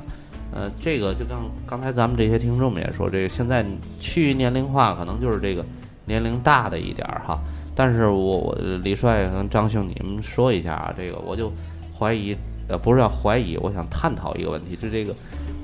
[0.55, 3.65] 呃，这个就像刚才咱们这些听众们也说，这个现在
[3.99, 5.65] 趋于年龄化，可能就是这个
[6.05, 7.41] 年龄大的一点儿哈。
[7.75, 11.51] 但是我我李帅和张兄，你们说一下啊，这个我就
[11.99, 12.37] 怀疑，
[12.69, 15.15] 呃，不是要怀疑，我想探讨一个问题，就这个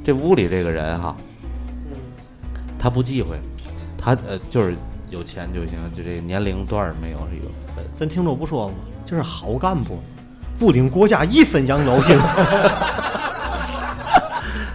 [0.02, 1.14] 这屋里这个人哈，
[2.78, 3.37] 他不忌讳，
[3.98, 4.74] 他呃就是
[5.11, 7.84] 有钱就行，就这个年龄段儿没有这个分。
[7.98, 8.74] 咱听众不说吗？
[9.04, 9.98] 就是好干部，
[10.58, 12.16] 不领国家一分养老金。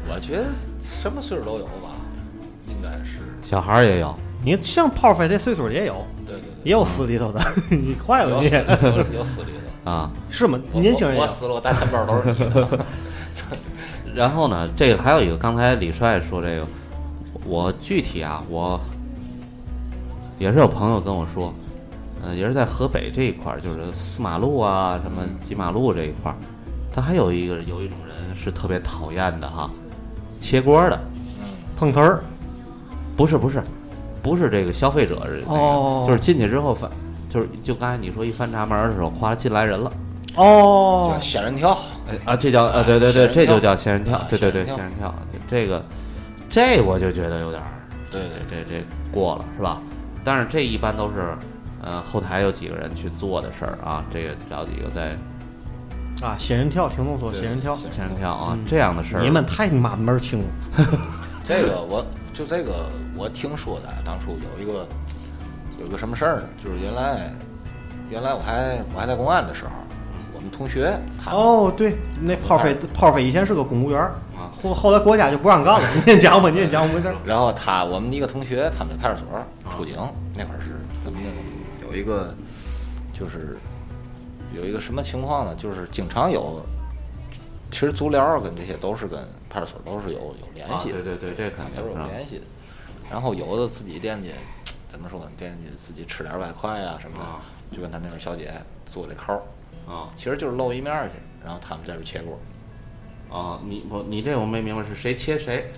[0.09, 0.45] 我觉得
[0.81, 1.95] 什么岁数都有吧，
[2.67, 9.51] 应该是小孩儿也有，你像炮飞这岁数也有，对对也有死里头的， 你坏对，了你有死有有死里
[9.83, 9.91] 头。
[9.91, 10.09] 啊。
[10.29, 10.59] 是吗？
[10.73, 12.85] 年轻人我死了，我带钱包都是你的。
[14.15, 16.65] 然后呢，这个还有一个，刚才李帅说这个，
[17.45, 18.79] 我具体啊，我
[20.43, 21.53] 也是有朋友跟我说，
[22.21, 26.35] 嗯、也是在河北这一块儿，就是四马路啊，什么几马路这一块儿，
[26.93, 29.71] 他还有一个有一种人是特别讨厌的哈，
[30.41, 30.99] 切锅的，
[31.77, 32.21] 碰瓷儿，
[33.15, 33.63] 不是不是，
[34.21, 36.03] 不是这个消费者是那个，哦。
[36.05, 36.91] 就是进去之后翻，
[37.29, 39.89] 就是就刚才你说一翻闸门的时候，哗进来人了，
[40.35, 41.11] 哦。
[41.13, 41.77] 叫，仙人跳，
[42.09, 45.15] 哎啊，这叫啊对对对，这就叫仙人跳啊，对对对，仙人跳，
[45.47, 45.81] 这个
[46.49, 47.69] 这我就觉得有点儿。
[48.11, 49.81] 对对这这过了是吧？
[50.23, 51.35] 但是这一般都是，
[51.83, 55.17] 呃，后台有几个人去做的事儿啊，这个找几个在
[56.25, 59.23] 啊，仙人跳，听众说对仙人跳，仙人跳啊，嗯这样的事儿。
[59.23, 60.45] 你们太你妈门儿清了。
[61.45, 62.85] 这个我就这个
[63.17, 64.87] 我听说的，当初有一个
[65.77, 66.43] 有一个什么事儿呢？
[66.63, 67.29] 就是原来
[68.09, 69.71] 原来我还我还在公安的时候，
[70.33, 73.99] 我们同学他哦，对，那炮飞炮飞以前是个公务员
[74.37, 75.87] 啊，后后来国家就不让干了。
[75.95, 77.15] 你先讲吧，你先讲吧，没事儿。
[77.25, 79.27] 然后他我们一个同学，他们在派出所
[79.71, 79.95] 出警，
[80.35, 81.85] 那会儿是怎么的？
[81.87, 82.33] 有一个
[83.13, 83.57] 就是
[84.55, 85.55] 有一个什么情况呢？
[85.55, 86.61] 就是经常有，
[87.71, 92.43] 其实足疗跟这些都是跟派出所都是有有联啊，系的对，对对，这肯定是有联系的。
[93.11, 94.31] 然后有的自己惦记，
[94.89, 95.27] 怎么说呢？
[95.37, 98.51] 惦记自己吃点外快啊什么啊的，就跟他那边小姐
[98.85, 102.39] 做这口儿，啊其实就是露一面儿去，然后他们在这儿切锅，
[103.33, 103.59] 啊！
[103.67, 105.71] 你我你这我没明白是谁切谁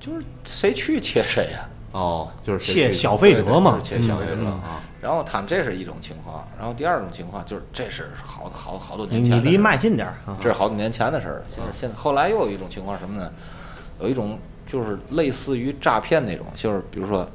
[0.00, 10.36] 就是谁去切谁呀、哦，就是切消费者嘛就是切消费者嗯啊然后他们这是一种情况，然后第二种情况就是这是好好好多年前你离麦近点儿啊。
[10.40, 11.44] 这是好多年前的事儿了。
[11.48, 13.30] 现在现在后来又有一种情况什么呢？
[14.00, 17.28] 有一种就是类似于诈骗那种，就是比如说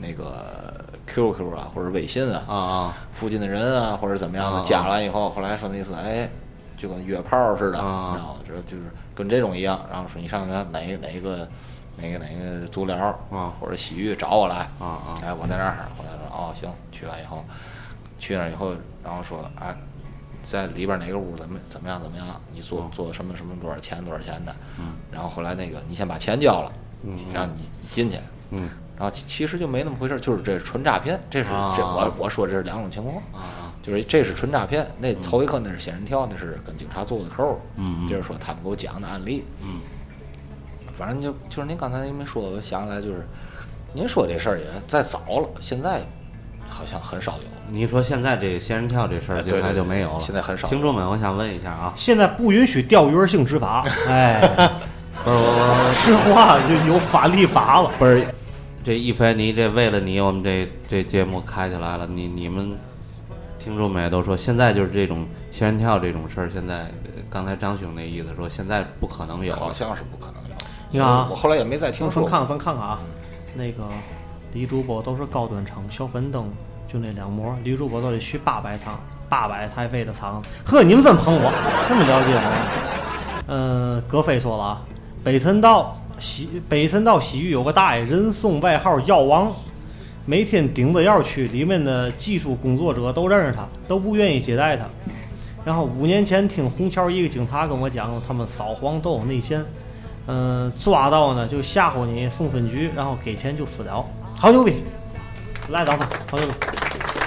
[0.00, 0.74] 那个
[1.06, 6.30] QQ 啊或者微信啊，啊啊附近的人啊或者怎么样的啊加完以后，后来说那意思，哎，
[6.78, 8.84] 就跟约炮似的，啊然后这就是
[9.18, 11.48] 跟这种一样，然后说你上哪哪哪个
[11.96, 12.96] 哪个哪个足疗
[13.32, 13.52] 啊。
[13.58, 15.18] 或者洗浴找我来，啊啊。
[15.24, 17.44] 哎，我在那儿，我在那儿，哦，行，去完以后，
[18.20, 19.76] 去那儿以后，然后说，哎，
[20.44, 27.18] 在里边哪个屋怎么怎么样怎么样，你做做什么什么多少钱多少钱的，嗯，然后后来那个你先把钱交了，嗯。
[27.34, 28.18] 然后你进去，
[28.50, 28.70] 嗯。
[28.96, 31.74] 然后其其实就没那么回事儿，就是这纯诈骗，这是啊。
[31.76, 33.57] 这我我说这是两种情况，啊啊
[33.88, 39.80] 就是这是纯诈骗，那头一颗那是仙人跳，那是跟警察做的扣儿，嗯嗯这是说他们给我讲的案例，嗯，
[40.98, 43.26] 反正就就是您刚才您没说，我想起来就是，
[43.94, 46.02] 您说这事儿也再早了，现在
[46.68, 47.44] 好像很少有。
[47.70, 54.40] 你说现在这仙人跳这事儿现在就没有了，现在很少听众们，我想问一下啊， 现在不允许钓鱼儿性执法， 哎，
[55.24, 57.90] 不是我我 实话就有法立法了。
[57.98, 58.26] 不是，
[58.84, 62.06] 这一菲，你这为了你，我们这这节目开起来了。
[62.06, 62.70] 你你们
[63.58, 69.54] 听众们也都说，现在就是这种仙人跳这种事儿，现在呃刚才张兄那意思说，现在不可能有。
[69.54, 70.54] 好像是不可能有。
[70.90, 72.30] 你看啊我后来也没再听说过。
[72.30, 72.98] 咱咱看看咱看看啊，
[73.54, 73.84] 那个
[74.52, 76.50] 李主播都是高端场，小粉灯
[76.86, 80.42] 就那两模，李主播都得去八百场，八百才费的场。
[80.64, 81.52] 呵，你们真捧我，
[81.88, 83.44] 这么了解我？
[83.48, 84.82] 嗯，葛飞说了啊，
[85.22, 89.52] 北辰道洗北辰道洗浴有个大爷，人送外号药王。
[90.28, 94.84] 每天顶着药去，里面的技术工作者都认识他，都不愿意接待他。
[95.64, 99.64] 然后五年前听虹桥一个警察跟我讲，他们扫黄都有内线，
[100.26, 104.04] 嗯、抓到呢就吓唬你送分局，然后给钱就私了，
[104.36, 104.82] 好牛逼！
[105.70, 106.54] 来，掌声，好牛逼！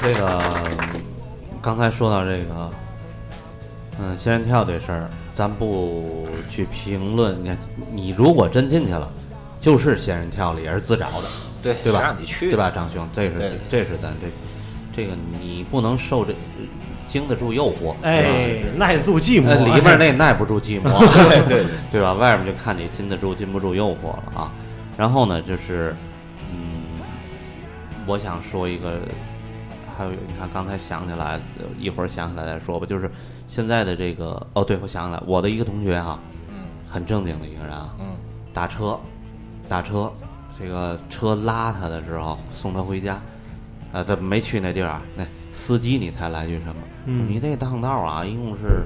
[0.04, 0.40] 这个
[1.60, 2.72] 刚才说到这个，
[4.00, 7.44] 嗯，仙人跳这事儿，咱不去评论。
[7.44, 7.58] 你看，
[7.92, 9.12] 你如果真进去了，
[9.60, 11.28] 就是仙人跳了，也是自找的。
[11.62, 12.00] 对对吧？
[12.00, 13.08] 谁让你去对吧，张兄？
[13.14, 14.28] 这是这是咱这
[14.96, 16.34] 这个你不能受这
[17.08, 22.14] 经得住诱惑，哎，耐得住寂寞，呃，里面那耐不住寂寞， 对对对， 对吧？
[22.14, 24.52] 外面就看你经得住经不住诱惑了啊。
[24.98, 25.96] 然后呢，就是
[26.52, 27.02] 嗯，
[28.06, 29.00] 我想说一个，
[29.98, 32.86] 还有你看刚才想起来，呃一会儿想起来再说吧。
[32.86, 33.10] 就是
[33.48, 36.20] 现在的这个，哦，对，我想起来，我的一个同学哈、
[36.50, 36.56] 嗯
[36.90, 38.08] 很正经的一个人啊，嗯
[38.54, 39.00] 打车，
[39.70, 40.12] 打车，
[40.62, 43.20] 这个车拉他的时候送他回家，
[43.92, 46.76] 呃，他没去那地儿啊，那司机你猜来句什么？
[47.06, 48.84] 嗯你这趟道啊，一共是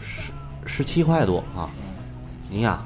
[0.00, 0.32] 十
[0.64, 1.70] 十七块多啊，
[2.50, 2.84] 你呀，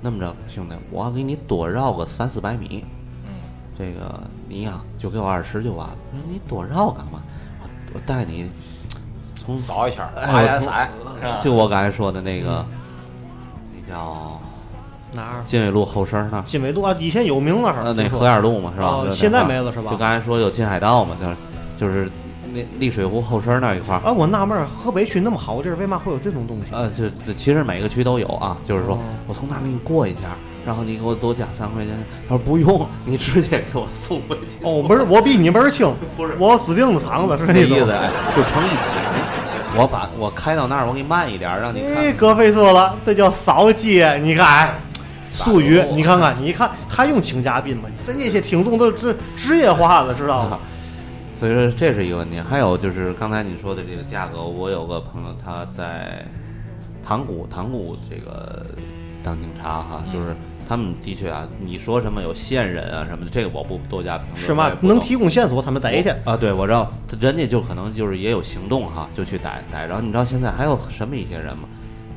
[0.00, 2.84] 那么着，兄弟，我给你多绕个三四百米，
[3.24, 3.34] 嗯，
[3.78, 5.96] 这个你呀就给我二十就完了。
[6.28, 7.22] 你多绕干嘛？
[7.62, 8.50] 我我带你
[9.36, 10.90] 从扫一圈儿，哎
[11.40, 12.66] 就我刚才说的那个，
[13.72, 14.40] 那叫
[15.12, 15.42] 哪儿？
[15.46, 16.42] 金纬路后身儿那儿。
[16.42, 18.86] 金纬路啊，以前有名那是呃，那河沿路嘛，是吧？
[18.86, 21.36] 哦现在没了是吧就刚才说有金海道嘛，就是
[21.78, 22.10] 就是
[22.52, 24.00] 那丽水湖后身儿那一块儿。
[24.02, 26.66] 啊，我纳闷儿，河北区那么好的地儿，为嘛会有这种东西？
[26.72, 30.20] 呃，就就其实每个区都有啊，就是说哦我从那儿给你过一下，
[30.66, 31.94] 然后你给我多加三块钱。
[32.28, 34.64] 他说不用，你直接给我送回去。
[34.64, 37.90] 哦，不是，我比你门儿清， 不是我死钉子肠子是那意思，。
[37.90, 39.00] 哎，就成一景。
[39.76, 42.16] 我把我开到那儿，我给你慢一点儿，让你哎，看。
[42.16, 44.74] 葛飞说了，这叫扫街，你看，
[45.32, 47.88] 哎术语你看看，你一看还用请嘉宾吗？
[47.94, 50.58] 咱这些听众都是职业化了，知道吗？
[51.38, 52.38] 所以说这是一个问题。
[52.40, 56.26] 还有就是刚才你说的这个价格，我有个朋友他在
[57.02, 58.66] 塘沽，塘沽这个
[59.22, 60.36] 当警察哈，嗯就是
[60.68, 64.38] 他们的确啊，你说什么有线人啊什么的，这个我不多加评论。
[64.38, 66.10] 是吗能提供线索，他们逮去。
[66.24, 69.86] 啊，对，我知道，人家就可能就是也有行动哈，就去逮逮。
[69.86, 71.68] 然后你知道现在还有什么一些人吗？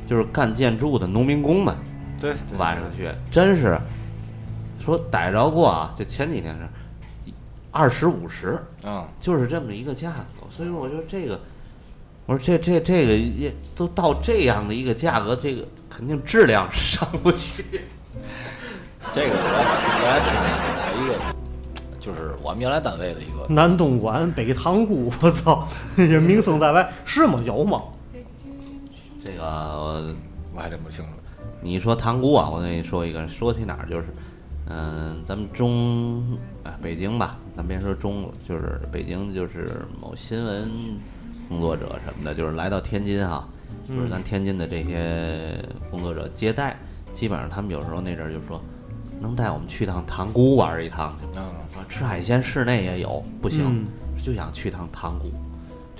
[0.06, 1.74] 就是干建筑的农民工们，
[2.24, 3.78] 对，对晚上去，真是
[4.82, 5.92] 说逮着过啊！
[5.94, 7.32] 就前几天是
[7.70, 10.46] 二十五十，嗯，就是这么一个价格。
[10.50, 11.38] 所以说，我觉得这个，
[12.24, 17.62] 我说这这这个也都到这样的一个价格，这个肯定质量是上不去。
[19.12, 19.44] 这个我
[20.00, 27.38] 我还听过一个，就是我们原来单位的一个，南东莞、北塘沽，我操，也名声在外，是吗？
[27.44, 27.82] 有吗？
[29.22, 30.14] 这个呃
[30.54, 31.10] 我还真不清楚。
[31.64, 34.08] 你一说塘沽啊，我跟你说一个，说起哪儿就是，
[34.68, 39.66] 嗯、咱们中哎北京吧，咱别说中了，就是北京就是
[39.98, 40.70] 某新闻
[41.48, 43.48] 工作者什么的，就是来到天津哈，
[43.88, 45.58] 就是咱天津的这些
[45.90, 46.76] 工作者接待，
[47.14, 48.62] 基本上他们有时候那阵儿就说，
[49.18, 51.32] 能带我们去趟塘沽玩一趟去吗？
[51.36, 51.42] 嗯，
[51.80, 53.86] 啊，吃海鲜室内也有，不行，嗯
[54.18, 55.32] 就想去趟塘沽。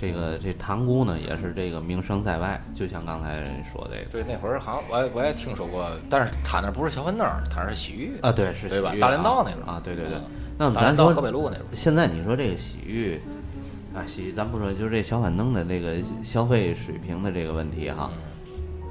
[0.05, 10.21] 这个这塘沽呢，也是这个名声在外，就像刚才说这个对，那会儿好像我也我也听说过，但是他那不是小粉灯儿，他是洗浴啊，对，是对吧洗浴大连道那种啊，对对对嗯。
[10.57, 13.19] 那咱说河北路那种现在你说这个洗浴
[13.95, 18.11] 啊，洗浴咱不说，就是这小板凳的这个消费水平的这个问题哈，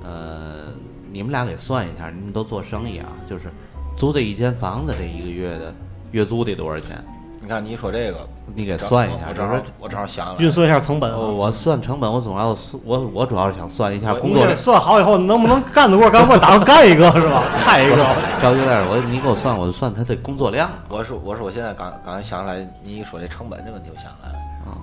[0.02, 0.72] 嗯呃，
[1.12, 3.48] 你们俩给算一下，你们都做生意啊，就是
[3.96, 5.74] 租这一间房子这一个月的
[6.10, 7.04] 月租得多少钱？
[7.44, 11.18] 你看你一说这个，你给正算一下，我正就是好我正好想起来运，算一下成本啊。
[11.18, 17.44] 我我算成本，我总要算我我主要是想算一下工作算好以后，能不能干得过干不过，打算干一个是吧？
[17.66, 17.96] 干一个。
[18.40, 24.38] 着急点儿，我你给我算，我就算他的工作量我说我说我现在刚刚才想起来，你一说这成本这问题，我想起来了。
[24.64, 24.80] 啊。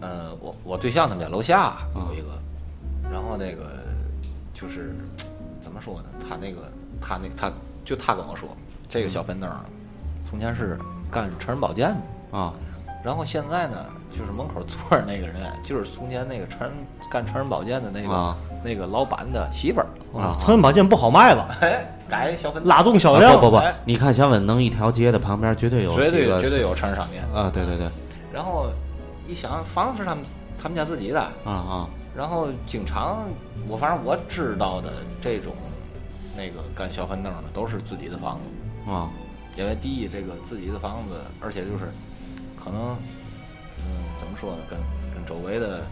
[0.00, 2.28] 呃，我我对象他们家楼下有一个，
[3.10, 3.64] 然后那个
[4.54, 4.96] 就是
[5.60, 6.04] 怎么说呢？
[6.28, 6.60] 他那个
[7.00, 7.52] 他那他
[7.84, 8.48] 就他跟我说，
[8.88, 9.56] 这个小粉灯儿
[10.30, 10.78] 从前是
[11.10, 11.88] 干成人保健
[12.30, 12.52] 的，啊。
[13.02, 16.70] 然后现在呢，就是门口坐着那个人，就是从前那个成人
[17.10, 18.36] 干成人保健的那个、啊。
[18.62, 19.86] 那个老板的媳妇儿，
[20.20, 20.36] 啊！
[20.38, 23.32] 成人保健不好卖了，哎， 改小粉拉动销量。
[23.32, 27.24] 啊不不不哎，你看小粉能一条街的旁边绝对有绝对绝对有成人商店。
[27.34, 27.88] 啊，对对对，
[28.30, 28.66] 然后
[29.26, 30.22] 一想，房子是他们
[30.62, 31.88] 他们家自己的，啊啊。
[32.14, 33.20] 然后经常
[33.66, 34.90] 我反正我知道的
[35.22, 35.54] 这种
[36.36, 39.08] 那个干小粉灯的都是自己的房子，啊
[39.60, 41.84] 因为第一这个自己的房子，而且就是
[42.56, 42.96] 可能
[43.78, 44.78] 嗯怎么说呢，跟
[45.14, 45.82] 跟周围的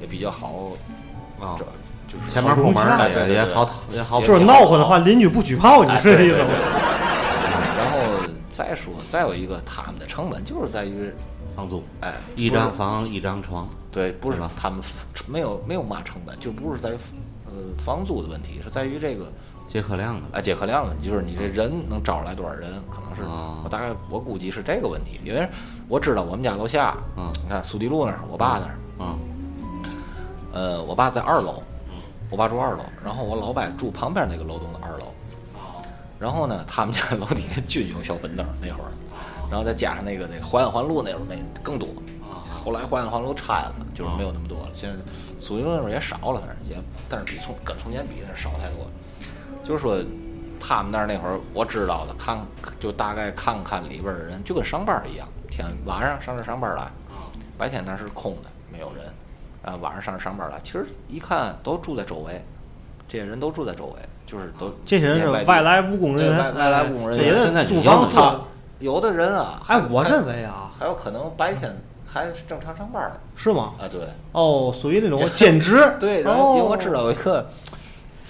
[0.00, 0.70] 也比较好，
[1.40, 1.64] 啊这！
[2.06, 6.50] 就是前门后门的也也好也好就是闹混的话，邻居不举报，你哎是这意思吗？
[7.78, 7.98] 然后
[8.50, 11.10] 再说再有一个，他们的成本就是在于
[11.56, 14.82] 房租，哎一张房一张床对，不是他们
[15.26, 16.92] 没有没有嘛成本，就不是在于
[17.46, 17.52] 呃
[17.82, 19.32] 房租的问题，是在于这个
[19.72, 23.62] 接客量的哎接客量的，就是你这人能招来多少人，可能是哦。
[23.64, 25.48] 我大概我估计是这个问题，因为
[25.88, 27.32] 我知道我们家楼下，嗯。
[27.42, 29.18] 你看苏堤路那儿，我爸那儿，嗯。
[30.52, 31.62] 呃，我爸在二楼，
[32.28, 35.06] 我爸住二楼，然后我老伯住旁边那个楼栋的二楼，
[36.18, 38.92] 然后呢，他们家 楼底下均有小粉灯那会儿，
[39.50, 41.88] 然后再加上那个那个淮安环路那会儿那更多，
[42.62, 44.96] 后来淮安环路拆了，就是没有那么多了，现在
[45.38, 46.76] 苏堤路那会儿也少了，反正也，
[47.08, 48.90] 但是比从跟从前比那少太多了，
[49.64, 49.98] 就是说。
[50.64, 52.38] 他们那儿那会儿我知道的，看
[52.78, 56.88] 就大概看看里边儿的人，就跟上班儿一样，天晚上上这上班儿来，
[57.58, 59.06] 白天那是空的，没有人，
[59.64, 62.40] 啊，晚上上这上班儿来，其实一看都住在周围，
[63.08, 63.94] 这些人都住在周围，
[64.24, 68.36] 就是都这些人是外外来务工人员，外外来务工人员现在得租房他住。
[68.78, 73.72] 有的人啊，哎，还我认为啊，还有可能白天还正常上班呢是吗？
[73.80, 74.00] 啊，对
[74.30, 75.92] 哦，属于那种兼职。
[75.98, 77.48] 对，然后因为我哦知道有一个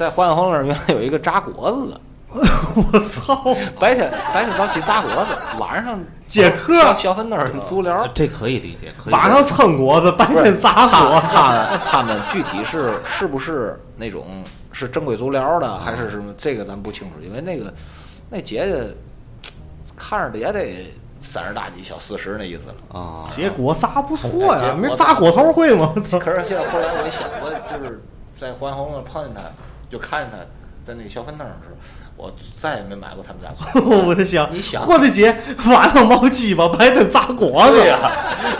[0.02, 2.00] 在淮安红那儿原来有一个炸果子的，
[2.34, 3.54] 我操！
[3.78, 5.96] 白天白天早起炸果子，晚上
[6.26, 8.04] 接客小小粉灯儿足疗。
[8.12, 11.28] 这可以理解，晚上蹭果子，白天砸他果子。
[11.32, 14.24] 他他们具体是是不是那种
[14.72, 16.34] 是正规足疗的，还是什么？
[16.36, 17.72] 这个咱不清楚，因为那个
[18.28, 18.92] 那姐姐
[19.94, 22.98] 看着也得三十大几、小四十那意思了。
[22.98, 25.94] 啊，结果砸不错呀，没砸果头会吗？
[26.18, 29.42] 可是现在后来我一想，我就是在环红那碰见他，
[29.92, 30.38] 就看见他
[30.84, 31.76] 在那个小粉灯上的时候，
[32.16, 33.48] 我再也没买过他们家。
[34.06, 35.36] 我在想，你想我的姐，
[35.66, 37.88] 晚上冒鸡巴，白天炸果子对。
[37.92, 37.98] 呀、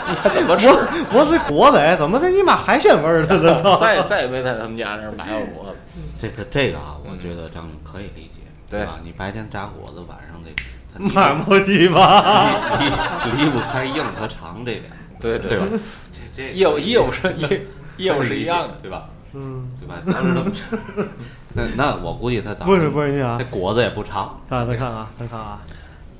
[0.07, 0.67] 你还怎么吃？
[0.67, 3.35] 我我这果子哎，怎么的你妈海鲜味儿的？
[3.41, 3.77] 这操！
[3.79, 5.77] 再再也没在他们家那儿买过果子。
[6.21, 8.99] 这个这个啊，我觉得张总可以理解，对吧？
[9.03, 10.53] 你白天炸果子，晚上得
[10.93, 12.77] 它离妈冒鸡巴！
[12.79, 14.83] 离离离不开硬和长这两
[15.19, 15.65] 个，对对吧？
[16.13, 17.61] 这这业务业务是业
[17.97, 18.75] 业务是一样的。
[18.81, 19.09] 对吧？
[19.33, 19.95] 嗯，对吧？
[21.53, 25.59] 那那我估计他咋不是不是你啊这，果子也不长，大家再看啊，再看啊，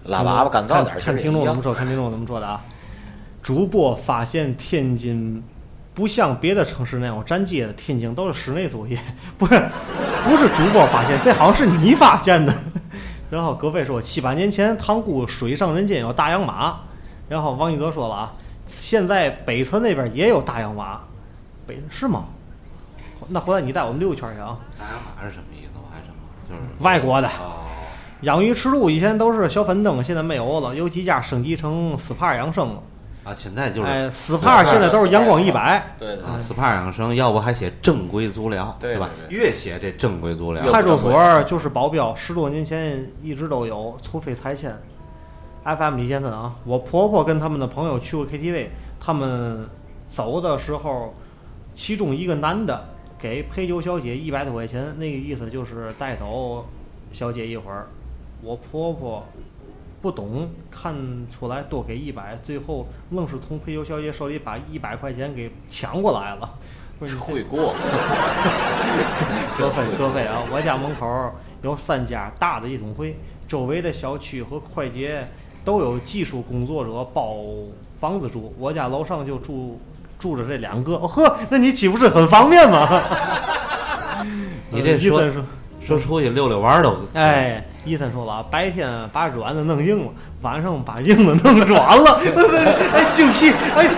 [0.06, 2.62] 拉粑粑干燥点，看看听众怎么说，看听众怎么说的啊。
[3.42, 5.44] 主播发现天津
[5.94, 8.98] 不像别的城市那样站街的，天津都是室内作业，
[9.38, 9.62] 不是
[10.24, 12.54] 不是主播发现，这好像是你发现的。
[13.30, 16.80] 然后葛飞说，七八年前塘沽水上人间有大洋马，
[17.28, 18.34] 然后王一泽说了啊，
[18.66, 21.00] 现在北侧那边也有大洋马，
[21.66, 22.26] 北是吗？
[23.30, 24.58] 那回来你带我们溜一圈去啊。
[24.78, 25.72] 大洋马是什么意思？
[25.76, 27.64] 我还真不就是外国的哦，
[28.22, 32.82] 养鱼池路以前都是小粉灯，现在没有了，有几家升级成斯帕养生了。
[33.24, 35.96] 啊，现在就是哎，斯帕现在都是阳光一百。
[35.98, 44.76] 对对啊，斯帕养生，要不还写正规足疗，对吧越写这正规足疗，派出所就是保镖，十多年前一直都有，除非拆迁。
[45.64, 48.68] FM 李先生啊，我婆婆跟他们的朋友去过 KTV，
[49.00, 49.70] 他们
[50.06, 51.16] 走的时候，
[51.74, 52.90] 其中一个男的
[53.24, 56.66] 给陪酒小姐一百多块钱，那个意思就是带走
[57.14, 57.88] 小姐一会儿。
[58.42, 59.24] 我婆婆
[60.02, 60.94] 不懂，看
[61.32, 66.54] 出来多给一百，最后愣是从陪酒小姐手里把一百块钱给抢过来了。
[67.00, 67.74] 会过，
[69.58, 73.16] 各位各位啊，我家门口有三家大的夜总会，
[73.48, 75.26] 周围的小区和快捷
[75.64, 77.38] 都有技术工作者包
[78.02, 79.80] 房子住，我家楼上就住
[80.24, 80.94] 住着这两个。
[80.94, 82.88] 哦呵，那你岂不是很方便吗？
[84.72, 85.44] 你这说医生说，
[85.86, 90.12] 说出去溜溜弯儿都，哎，医生说了啊，白天把软的弄硬了，
[90.42, 92.22] 晚上把硬的弄软了。
[92.96, 93.52] 哎，精辟！
[93.76, 93.90] 哎，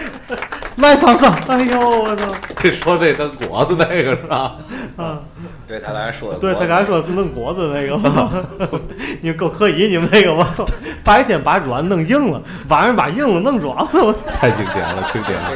[0.78, 1.32] 来桑桑！
[1.48, 2.24] 哎呦，我操！
[2.58, 4.56] 这说这个果子那个是吧？
[4.98, 5.20] 啊。
[5.68, 8.46] 对他刚才说的，对他刚才说是弄果子那个！
[9.22, 10.66] 你们够可以，你们那个我操！
[11.04, 15.50] 白天把软弄硬了，晚上把硬了弄软了，我太经典了，经典了。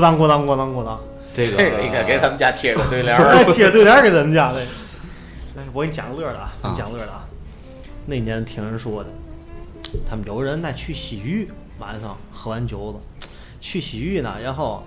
[0.00, 1.00] 这个比较经典，这个鼓掌鼓掌鼓掌鼓掌！
[1.34, 3.24] 这 个这个应该给他们家贴个对联儿。
[3.32, 4.60] 哎， 贴对联儿给咱们家的。
[5.56, 7.24] 来，我给你讲个乐的啊，给你讲个乐的啊。
[8.06, 9.10] 那年听人说的，
[10.08, 13.00] 他们有人呢去洗浴，晚上喝完酒了，
[13.60, 14.82] 去洗浴呢，然后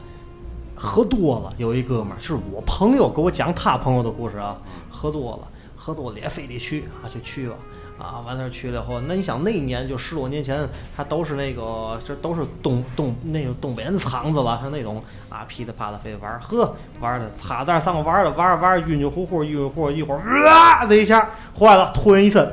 [0.76, 4.58] 喝多了，有一哥们儿，就是我朋友给我讲他朋友的故事啊，
[4.92, 7.56] 喝多了，喝多了也非得去啊，就去吧。
[7.98, 21.30] 啊，完事儿去了以后，那你想那一年就十多年前，还都是那个，这都是东东那种东北人的厂子吧，像那种啊噼里啪啦飞玩儿，呵玩的，他在那上面玩的玩儿玩儿晕晕乎乎晕晕乎乎，一会儿啊这一下
[21.60, 22.48] 坏了，吐人一身，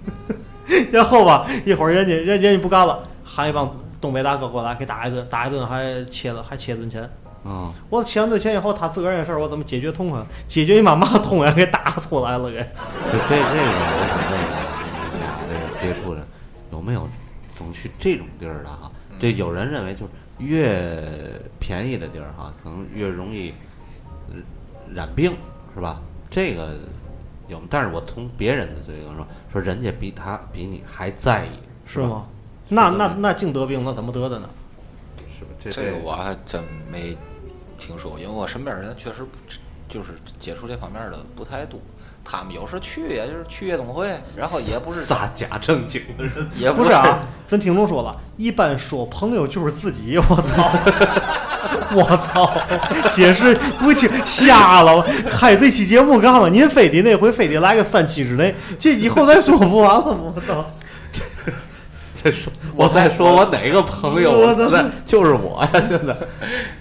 [0.92, 7.08] 然后吧一会儿人家人人家不干了，喊一帮东北大哥过来给打一顿，打一顿还切了还切顿钱。
[7.44, 10.20] 嗯，我切完顿钱以后，他自个儿的事儿我怎么解决痛快？
[10.48, 12.58] 解决你把嘛痛快给打出来了给。
[12.58, 13.62] 就这这个
[15.80, 16.26] 接触的
[16.72, 17.08] 有没有
[17.56, 18.90] 总去这种地儿的哈？
[19.18, 23.52] 这有人认为就是越便宜的地儿哈，可能越容易
[24.28, 24.36] 呃
[24.94, 25.32] 染病，
[25.74, 26.00] 是吧？
[26.30, 26.76] 这个
[27.48, 31.50] 有，但是我从别人的嘴里说，说人家比他比你还在意，
[31.86, 32.26] 是吗？？
[32.68, 34.48] 那那那净得病，那怎么得的呢？
[35.38, 35.50] 是吧？
[35.58, 36.62] 这这个我还真
[36.92, 37.16] 没
[37.78, 39.30] 听说，因为我身边人确实不
[39.88, 41.80] 就是接触这方面的不太多。
[42.30, 50.70] 他们有时去，也就是去夜总会，然后也不是撒假正经的人， 也不是啊，咱听众说了，一般说朋友就是自己，我操，
[51.96, 52.52] 我操，
[53.10, 55.02] 解释不清，瞎了！
[55.30, 56.50] 开这期节目干嘛？
[56.50, 60.34] 您非得那回非得来个三七之内，这以后再说不完了吗？
[60.36, 60.64] 我操！
[62.14, 66.28] 再说我再说我哪个朋友，我操就是我呀，真的。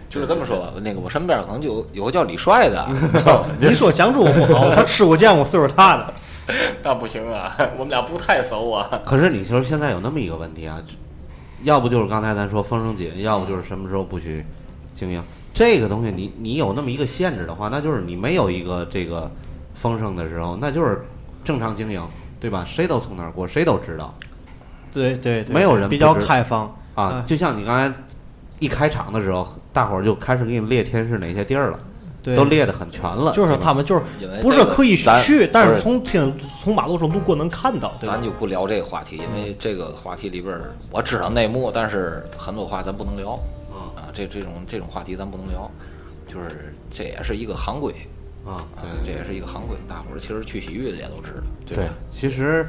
[0.09, 0.73] 就是这么说吧。
[0.81, 2.87] 那个我身边可能就有有个叫李帅的，
[3.59, 6.13] 你说蒋主不好，他吃过见过岁数大的，
[6.83, 8.89] 那不行啊，我们俩不太熟啊。
[9.05, 10.81] 可是你说现在有那么一个问题啊，
[11.63, 14.45] 要不就是刚才咱说风声紧，要不就是什么时候不许
[14.93, 15.21] 经营。
[15.53, 19.29] 这个东西你你有那么一个限制的话，那就是你没有一个这个
[19.73, 21.03] 风声的时候，那就是
[21.43, 22.01] 正常经营，
[22.39, 22.63] 对吧？
[22.63, 24.13] 谁都从那儿过，谁都知道
[24.93, 27.23] 对对对，没有人比较开放啊。
[27.25, 27.91] 就像你刚才
[28.59, 31.79] 一开场的时候，大伙儿就开始给你列天是哪些地儿了，
[32.23, 33.31] 对，都列得很全了。
[33.33, 38.21] 就是他们就是因为不是可以咱去，但是是从天从马路上路过能看到，对咱？
[38.21, 40.59] 就不聊这个话题，因为这个话题里边
[40.91, 43.33] 我知道内幕，但是很多话咱不能聊
[43.69, 44.09] 啊。
[44.13, 45.69] 这这种这种话题咱不能聊，
[46.27, 47.93] 就是这也是一个行规
[48.45, 49.77] 啊，啊，这也是一个行规。
[49.87, 52.67] 大伙儿其实去洗浴的也都知道，对对吧？，其实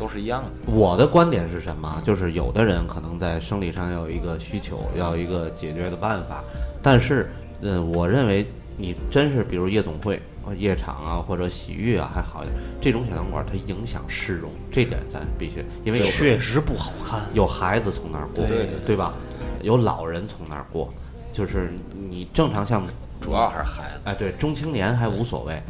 [0.00, 0.72] 都是一样的。
[0.72, 2.00] 我的观点是什么？
[2.02, 6.42] 就是有的人可能在生理上要有一个需求，要有一个解决的办法，
[6.82, 7.26] 但是，
[7.60, 8.46] 呃，我认为
[8.78, 17.20] 你真是比如夜总会、呃夜场啊，或者洗浴啊还好一点，这种小餐馆它影响市容，这点咱必须，因为确实不好看。
[17.34, 19.12] 有孩子从那儿过，对对对对吧？
[19.60, 20.90] 有老人从那儿过，
[21.30, 22.82] 就是你正常像，
[23.20, 24.00] 主要还是孩子。
[24.04, 25.60] 哎，对，中青年还无所谓。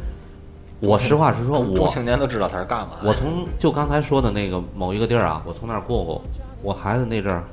[0.81, 3.07] 我实话实说，中我青年都知道他是干嘛的。
[3.07, 6.21] 我从就刚才说的那个某一个地儿啊，我从那儿过过。
[6.63, 7.43] 我孩子那阵儿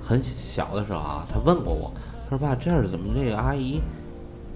[0.00, 1.92] 很小的时候啊，他问过我，
[2.28, 3.80] 他说：“爸，这儿怎么这个阿姨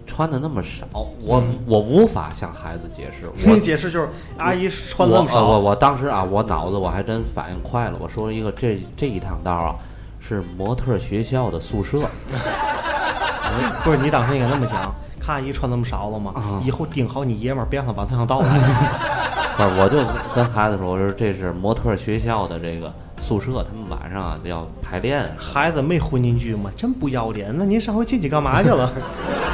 [0.06, 0.86] 穿的那么少？”
[1.24, 3.26] 我、我无法向孩子解释。
[3.26, 9.76] 我你 解释就是阿姨穿那么我呃我，我当时啊，我脑子我还真反应快了，我说一个这这一趟道啊，
[10.20, 12.00] 是模特学校的宿舍。
[13.82, 14.94] 不是你当时应该那么讲，
[15.28, 16.32] 看阿姨穿那么少了吗？
[16.34, 18.48] 啊以后盯好你爷们儿，别让他往这趟倒来。
[19.58, 19.98] 不是，我就
[20.34, 25.30] 跟孩子说，我说这是模特学校的这个宿舍，他们晚上啊要排练。
[25.36, 26.70] 孩子没混进去吗？
[26.74, 27.54] 真不要脸！
[27.54, 28.90] 那您上回进去干嘛去了？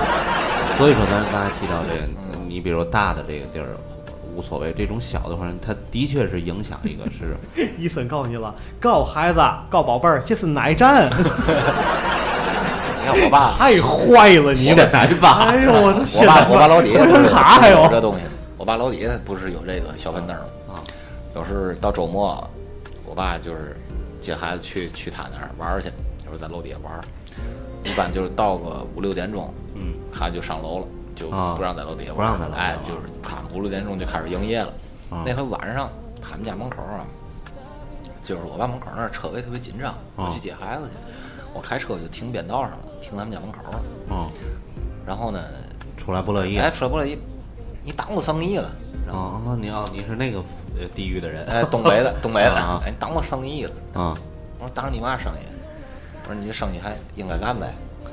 [0.79, 2.09] 所以说，咱刚才提到这个，
[2.47, 3.67] 你比如大的这个地儿
[4.37, 7.37] 无所谓，这种小的话，它的确是影响一个是，
[7.77, 11.11] 医生告诉你了，告孩子，告宝贝儿，这是奶站，
[13.05, 14.77] 你看我爸，太坏了你们！
[14.77, 17.69] 奶爸哎呦，我的我爸我爸楼底下！
[17.69, 18.23] 有这东西。
[18.57, 20.45] 我爸楼底下不是有这个小板凳吗？
[20.69, 20.83] 啊，
[21.35, 22.43] 有时候到周末，
[23.05, 23.77] 我爸就是
[24.21, 25.89] 接孩子去去他那儿玩儿去，
[26.25, 27.01] 有时候在楼底下玩儿。
[27.83, 34.73] 一般就是到个五六点钟，嗯，他就上楼了，就啊不让在楼底下玩儿让在楼哎就是他们五六点钟就开始营业了。
[35.11, 35.91] 啊那回晚上，
[36.23, 37.05] 他们家门口啊，
[38.23, 40.93] 就是我爸门口那儿车位特别紧张，我啊去接孩子去，
[41.53, 43.81] 我开车就停边道上了，停咱们家门口了。
[44.11, 44.29] 嗯，
[45.07, 45.39] 然后呢，
[45.97, 46.57] 出来不乐意。
[46.59, 47.19] 哎，出来不乐意，
[47.83, 48.71] 你耽误生意了，
[49.07, 50.39] 然后哦，你哦，你是那个
[50.81, 51.45] 呃地域的人。
[51.47, 53.73] 哎，东北的，东北的， 啊哎，你耽误生意了。
[53.93, 54.17] 啊
[54.59, 55.45] 我说耽误你嘛生意？
[56.27, 57.67] 我说你这生意还应该干呗，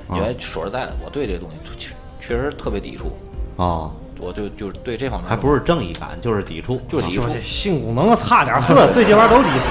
[0.10, 3.12] 啊因为说实在的，我对这东西确确实特别抵触，
[3.56, 6.82] 哦，我就就是对这方面还不是正义感，就是抵触。
[6.90, 7.30] 就是抵触就。
[7.30, 9.66] 是性功能差点事， 对这玩意儿都抵触。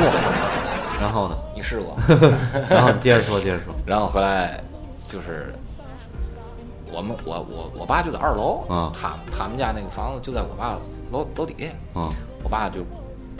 [1.00, 1.36] 然后呢？
[1.54, 1.96] 你试过？
[2.68, 3.74] 然后接着说，接着说。
[3.86, 4.62] 然后回来
[5.10, 5.52] 就是
[6.92, 10.78] 我们我我我爸就在二楼，嗯他他们家那个房子就在我爸
[11.10, 12.08] 楼楼底下，嗯
[12.44, 12.82] 我爸就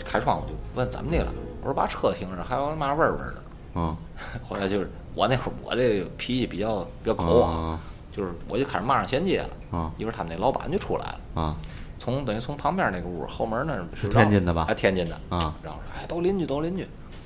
[0.03, 3.35] 开窗户就问怎么的了，我说把车停着，还有嘛味儿味儿的。
[3.75, 3.95] 嗯
[4.47, 7.79] 后来就是我那会儿我这个脾气比较比较狗啊，啊
[8.11, 9.49] 就是我就开始骂上前街了。
[9.71, 11.55] 嗯一会儿他们那老板就出来了，啊
[11.97, 15.15] 从等于从旁边那个屋后门那儿是天津的吧哎，天津的。
[15.29, 16.85] 啊然后说哎，都邻居都邻居。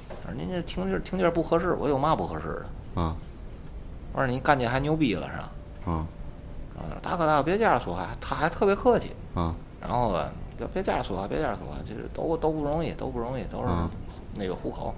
[0.09, 2.47] 我说您这停这停这不合适，我有嘛不合适
[2.95, 3.01] 的？
[3.01, 3.15] 啊
[4.15, 5.51] 我说你干这还牛逼了是吧？
[5.85, 6.07] 啊
[6.73, 9.11] 然后他说大哥大哥别这样说话，他还特别客气。
[9.33, 13.89] 啊然后啊，就别这样说话，别这样说话，就是都都不容易，都不容易，都是嗯
[14.33, 14.95] 那个户口。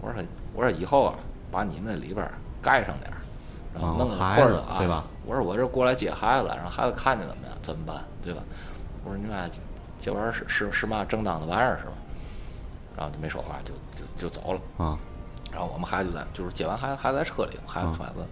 [0.00, 0.22] 我说
[0.52, 1.14] 我说以后啊，
[1.50, 3.16] 把你们那里边儿盖上点儿，
[3.72, 5.04] 然后哦弄个孩子画儿啊，对吧？
[5.24, 7.56] 我说我这过来接孩子，让孩子看见怎么样？
[7.62, 8.04] 怎么办？
[8.22, 8.42] 对吧？
[9.04, 9.48] 我说你妈
[10.00, 11.92] 这玩意儿是是是嘛正当的玩意儿是吧？
[12.96, 14.60] 然后就没说话，就就就走了。
[14.84, 14.98] 啊
[15.54, 18.26] 然后我们孩子就在就是接完孩子孩子在车里，孩子出来问、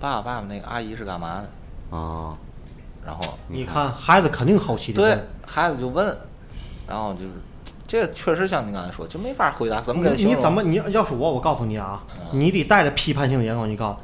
[0.00, 1.96] 爸爸爸爸那个阿姨是干嘛的？
[1.96, 2.34] 啊！
[3.06, 5.24] 然后你看，孩子肯定好奇的对。
[5.46, 6.16] 孩子就问，
[6.88, 7.32] 然后就是
[7.86, 12.02] 这确实像你刚才说，就没法回答，怎么给你怎么你要是我，我告诉你啊，
[12.32, 13.98] 你得带着批判性的眼光，你告诉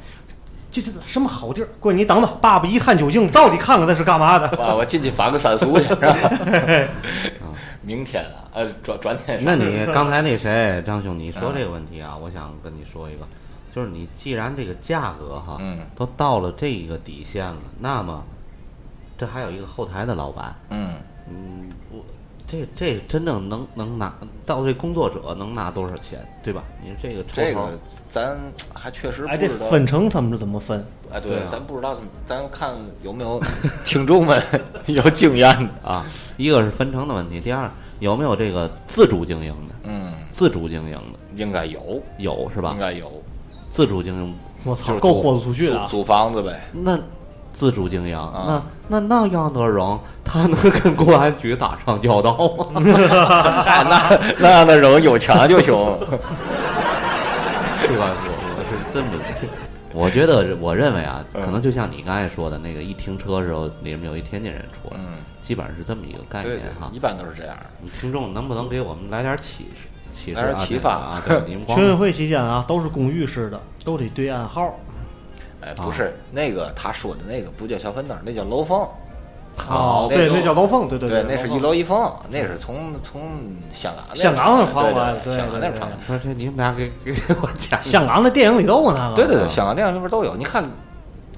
[0.71, 1.67] 这这什么好地儿？
[1.81, 4.47] 闺女，你等等，爸爸一探究竟，到底看看那是干嘛的？
[4.49, 6.15] 爸，我进去反个三俗去，是吧？
[7.81, 9.39] 明天啊，呃，转转天。
[9.43, 13.27] 那你刚才那谁 张兄，你说这个问题啊，我想跟你说一个，
[13.75, 18.23] 就是你既然这个价格哈，嗯都到了这个底线了，那么
[19.17, 20.95] 这还有一个后台的老板，嗯，
[21.29, 22.03] 嗯，我
[22.47, 24.13] 这这真正能能拿
[24.45, 26.63] 到这工作者能拿多少钱，对吧？
[26.83, 27.77] 你这个这个
[28.11, 28.37] 咱
[28.73, 29.67] 还确实哎，这不知道。
[29.67, 30.85] 分成他们是怎么分？
[31.11, 33.41] 哎，对对啊，咱不知道怎么，咱看有没有
[33.85, 34.41] 听众们
[34.87, 35.89] 有经验的。
[35.89, 36.05] 啊，
[36.41, 37.69] 一个是分成的问题，第二
[37.99, 39.75] 有没有这个自主经营的？
[39.83, 42.79] 嗯，自主经营的应该有，有是吧应？
[42.79, 43.11] 该有，
[43.69, 45.87] 自主经营我操，够豁得出去的啊！
[45.89, 46.61] 租租房子呗。
[46.71, 46.97] 那
[47.53, 48.17] 自主经营，
[48.47, 52.65] 那那那样的人，他能跟公安局打上交道吗？
[53.65, 55.71] 嗨，那那样的人有强就行。
[57.87, 58.15] 对吧？
[58.23, 59.07] 我我是这么，
[59.93, 66.99] 我觉得我认为啊，可能就像你刚才说的那个，一停车的时候里面有一天津人出来，嗯，基本上是这么一个概念哈，一。
[66.99, 67.55] 般都是这样。
[67.81, 69.87] 你听众能不能给我们来点启示？
[70.11, 71.23] 启示来点啊启发啊！
[71.25, 74.77] 对，你们全运会期间啊，都是公寓式的，都得对暗号。
[75.61, 78.87] 哎，不是那个他说的那个不叫小粉灯，那叫楼凤。
[79.67, 83.21] 哦，对，那叫楼凤，对对对，那是一楼一凤，那是从从
[83.73, 86.05] 香港那香港那传对过来的对对香港那对传过来。
[86.07, 89.15] 说这你们俩给给我讲香港的电影里都有那个。
[89.15, 90.35] 对对对，香港电影里边都有。
[90.35, 90.69] 你看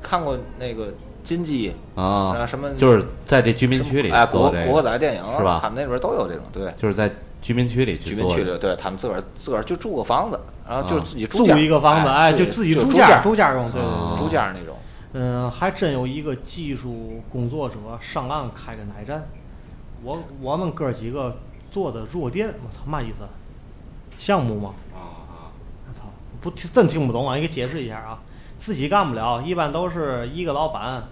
[0.01, 0.93] 看过那个
[1.23, 7.11] 金鸡啊啊什么，就是在这居民区里哎，国国做这个，仔电影是吧他们那边都有这种，对，就是在
[7.41, 8.15] 居民区里居。
[8.15, 14.17] 民区里，对他们自个儿自个儿就住个房子，然后就啊自己租家一个房子，哎，就自己住住家，住住家用，对对。
[14.17, 14.75] 住家那种。
[15.13, 19.27] 嗯，还真有一个技术工作者上岸开个奶站，
[20.01, 21.37] 我我们哥几个
[21.71, 23.27] 做的弱电，我操，嘛意思？
[24.17, 24.73] 项目吗？
[24.93, 26.05] 我操，
[26.41, 27.35] 不听真听不懂啊！
[27.35, 28.19] 你给解释一下啊。
[28.63, 31.03] 自己干不了，一般都是一个老板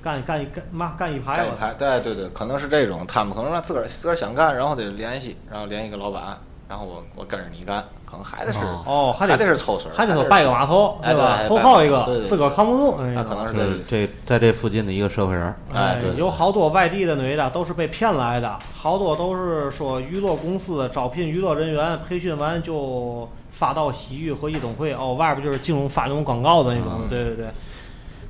[0.00, 1.42] 干干干嘛干一排吧。
[1.42, 11.38] 干一排，对对对，可能是这种，他们可能让自个儿自个儿想干，然后得联系，然后联系个老板，然后我我跟着你干，可能还得是哦，还还得得是抽水儿，还得说拜个码头，哎吧？
[11.40, 12.96] 对投靠一个，拜个码头对对自个儿扛不住。
[13.16, 23.28] 那可能是就是这在这附近的一个社会人儿，哎对有好多外地的女的都是被骗来的，好多都是说娱乐公司招聘娱乐人员，培训完就
[23.58, 27.08] 发到洗浴和夜总会，哦，外边就是金融发那种广告的那种，嗯。
[27.08, 27.46] 对对对。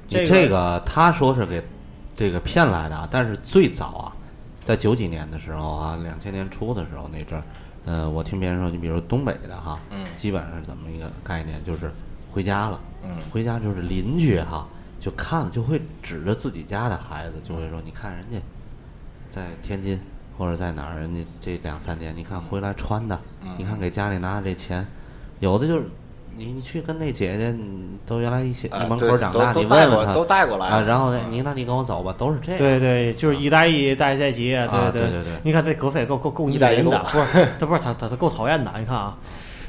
[0.09, 1.61] 你这这个他说是给
[2.15, 4.15] 这个骗来的啊，但是最早啊，
[4.65, 7.43] 在九几年的时候啊，两千年初的时候那阵儿，
[7.87, 10.07] 呃，我听别人说，你比如东北的哈，嗯。
[10.15, 11.91] 基本上是怎么一个概念，就是
[12.31, 13.19] 回家了，嗯。
[13.33, 14.69] 回家就是邻居哈，
[15.01, 18.39] 就看就会指着自己家的孩子，就会说，你看人家
[19.29, 20.01] 在天津
[20.39, 23.19] 或者在哪儿，人家这两三年，你看回来穿的，
[23.59, 24.87] 你看给家里拿的这钱，
[25.41, 25.85] 有的就是。
[26.39, 27.57] 你你去跟那姐姐，
[28.05, 32.59] 都原来一起门口长大，你问问她，都带过来啊，然后你那你跟我走吧，都是这样。
[32.59, 38.71] 对对，就是一带一，带再几，对啊对对对你看这葛飞够够够一带人的，不是他不是他他他够讨厌的。
[38.79, 39.17] 你看啊，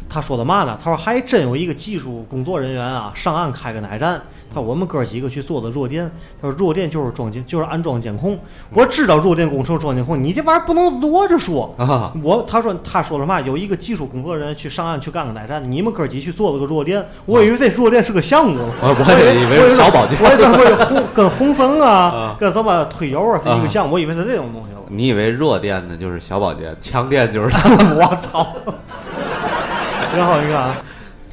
[0.09, 0.77] 他说的嘛呢？
[0.83, 4.21] 他说还真有一个技术工作人员啊，上岸开个奶站。
[4.53, 6.09] 他说我们哥几个去做的弱电，
[6.41, 8.37] 他说弱电就是装监就是安装监控。
[8.73, 11.73] 我知道弱电工程装监控，你这玩意儿不能摞着说。
[11.77, 13.39] 啊，我他说他说了嘛？
[13.41, 24.79] 有一个技术工作人员去上岸去干个奶站，你们哥几个去做了个弱电，我以为这弱电是个项目，我我也以为是小保健我以为我以为红 跟红绳啊，跟什么推油啊是一个项目，我以为是这种东西了。
[24.89, 27.97] 你以为弱电呢就是小保健，强电就是他们？
[27.97, 28.47] 我操！
[30.15, 30.75] 然后你看啊，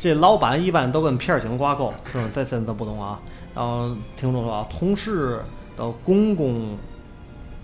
[0.05, 2.29] 这老板一般都跟片儿警挂钩， 是吧？
[2.31, 3.19] 这真的不懂啊。
[3.55, 5.43] 然后听众说啊，同事
[5.79, 6.77] 的公公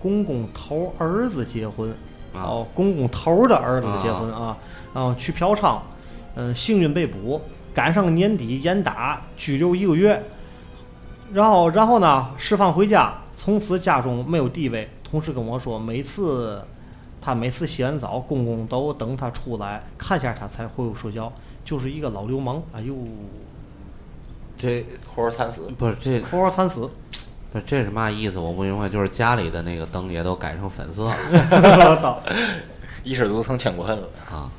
[0.01, 1.87] 公公头儿子结婚，
[2.33, 4.57] 啊哦，公公头儿的儿子结婚啊，
[4.91, 5.77] 然后去嫖娼，
[6.33, 7.39] 嗯，幸运被捕，
[7.75, 10.23] 赶上年底严打，拘留一个月。
[11.31, 14.89] 然后，然后呢，释放回家，从此家中没有地位。
[15.03, 16.59] 同事跟我说，每次
[17.21, 21.31] 他每次洗完澡，公公都等他出来看一下他才回屋睡觉，
[21.71, 22.61] 就是一个老流氓。
[22.73, 22.93] 哎呦，
[24.57, 25.71] 这活儿惨死。
[25.77, 26.81] 不是这 活活惨死！
[27.53, 28.37] 不是这是嘛意思？
[28.39, 32.19] 我不明白，就是家里的那个灯也都改成粉色了我操！
[33.05, 34.03] 一失足成千古恨了。
[34.29, 34.51] 啊。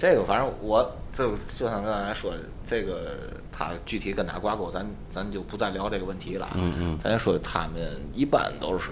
[0.00, 0.82] 这个反正我
[1.12, 3.16] 就就像刚才说的，这个
[3.52, 6.52] 他具体跟哪挂钩，咱咱就不再聊这个问题了啊。
[6.56, 8.90] 嗯嗯咱就说他们一般都是，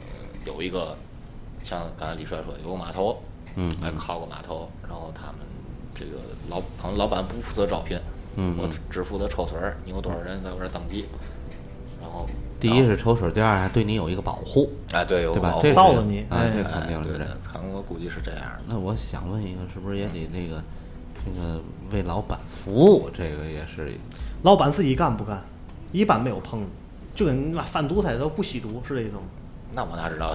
[0.00, 0.96] 嗯，有一个
[1.64, 3.18] 像刚才李帅说的有个码头，
[3.56, 5.34] 嗯哎，靠个码头，然后他们
[5.98, 7.96] 这个老可能老板不负责招聘，
[8.36, 11.06] 嗯嗯我只负责抽水儿，你有多少人在我这儿登记，
[12.00, 12.26] 然后
[12.60, 15.56] 第一是抽水，第二还对你有一个保护，哎对有个保？
[15.56, 18.62] 护对吧这是造了你啊，哎这肯定是这样。，可能我估计是这样的。
[18.68, 20.62] 那我想问一个，是不是也得那个
[21.24, 23.10] 这个为老板服务？
[23.12, 23.92] 这个也是
[24.42, 25.40] 老板自己干不干？
[25.90, 26.64] 一般没有碰，
[27.14, 29.22] 就跟你妈贩毒他都不吸毒，是这意思吗。
[29.74, 30.34] 那我哪知道？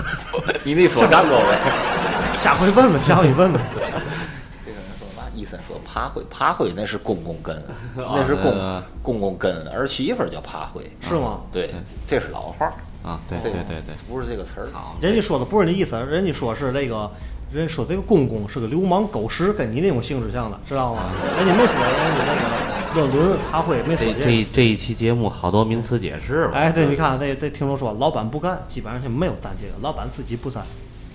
[0.64, 1.58] 你那说干过呗。
[2.36, 3.60] 下回问问，下回问问。
[5.50, 7.62] 这个人说嘛，医生说爬灰，爬灰那是公公跟，
[7.96, 11.40] 那是公呃公公跟儿媳妇儿叫爬灰，是吗？
[11.50, 11.70] 对，
[12.06, 12.72] 这是老话儿，
[13.02, 13.94] 啊，对对对对。
[14.08, 14.68] 不是这个词儿。
[15.00, 17.10] 人家说的不是那意思，人家说是这个，
[17.52, 21.10] 人家说这个公公是个流氓狗屎，跟你那种性质像的，知道吗？
[21.36, 26.52] 人家没说人家那个乱伦爬灰，没说这这这一期节目好多名词解释吧？
[26.54, 30.64] 哎，对，你看这这听众说，老板不干，基本上就没有沾这个，老板自己不沾。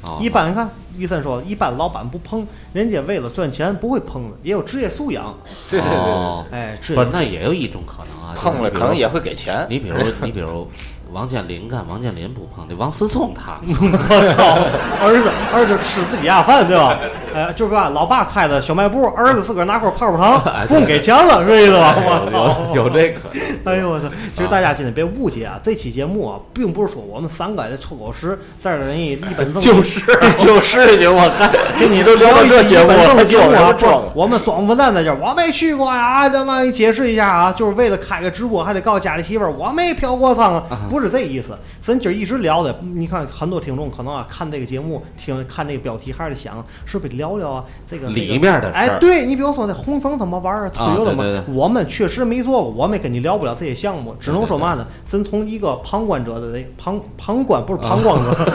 [0.05, 5.35] 啊一般你看，医生说，一般老板不碰，人家为了赚钱不会碰的，也有职业素养。
[5.69, 9.65] 对对对哎，职不那也有一种可能啊，就碰了，可能也会给钱。
[9.69, 10.69] 你比如 你比如
[11.11, 16.99] 王健林干，王健林不碰，那王思聪他 我操，儿子儿子吃自己家饭对吧？
[17.35, 21.93] 哎，就是吧，老爸开的小卖部，儿子自个儿拿块泡泡糖， 不用给钱了，是这意思吧？
[21.97, 23.43] 我操，有有这可能。
[23.75, 24.07] 哎呦我操！
[24.33, 30.01] 其实大家今天别误解啊，这期节目啊，并不是说我们三个在臭狗屎，在这人一一本正经就是
[30.39, 34.03] 就是行，我看跟你都聊到这节目了，就经节目啊，不是有装。
[34.15, 41.57] 我们装不蛋在这，我没去过呀，咱们解释一下啊，就是为了开个直播，还得告诉家里媳妇儿我没嫖过娼啊，不是这意思。
[41.81, 48.71] 咱今儿一直聊的，你看很多听众可能啊看这个节目，听看这个标题还是想是不是聊聊聊这个里这个面的事儿。
[48.73, 51.55] 哎，对你比如说那红绳怎么玩儿，推啊油怎么对对对。
[51.55, 54.85] 我们确实没做过，我们也跟你聊不了这些项目，只能说嘛呢？
[55.07, 58.33] 咱从一个旁观者的旁旁观不是旁观者，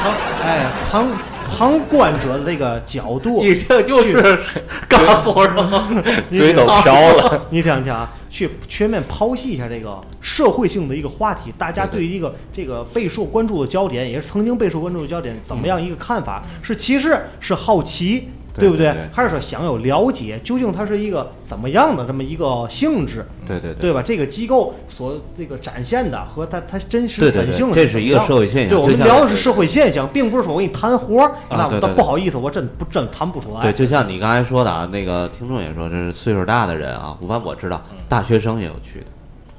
[0.00, 0.12] 旁
[0.42, 1.06] 哎旁
[1.48, 4.38] 旁观者的这个角度，你这就是
[4.86, 5.94] 告诉我说，
[6.30, 7.46] 嘴都瓢了。
[7.50, 16.44] 你想想啊，去全面剖析一下这个社会性的一个话题，大家对于一个这个备受关注的焦点，也是曾经备受关注的焦点，怎么样一个看法？
[16.62, 19.08] 是歧视，是好奇，不对不对对？
[19.12, 23.24] 还是说想有了解，究竟它是一个怎么样的这么一个性质？
[23.46, 24.02] 对对对对吧？
[24.02, 33.60] 这个机构所这个展现的和它它真实本性这是一个社会现象对，我们聊的是社会现象，并不是说我给你谈活儿，那那啊对对对不好意思，我真不真谈不出来。
[33.62, 39.06] 对，就像你刚才说的啊，那个听众也说，这是岁数大的人啊，反正我知道，大学生也有去的，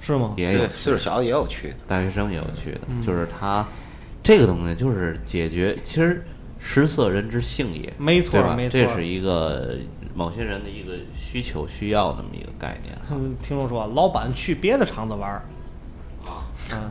[0.01, 0.33] 是吗？
[0.37, 1.75] 也有，岁数小的也有去的。
[1.87, 3.65] 大学生也有去的，嗯就是他
[4.21, 6.23] 这个东西就是解决，其实
[6.59, 9.75] 食色人之性也，没错吧没错这是一个
[10.13, 12.95] 某些人的一个需求需要那么一个概念。
[13.09, 15.41] 嗯，听众说老板去别的厂子玩儿，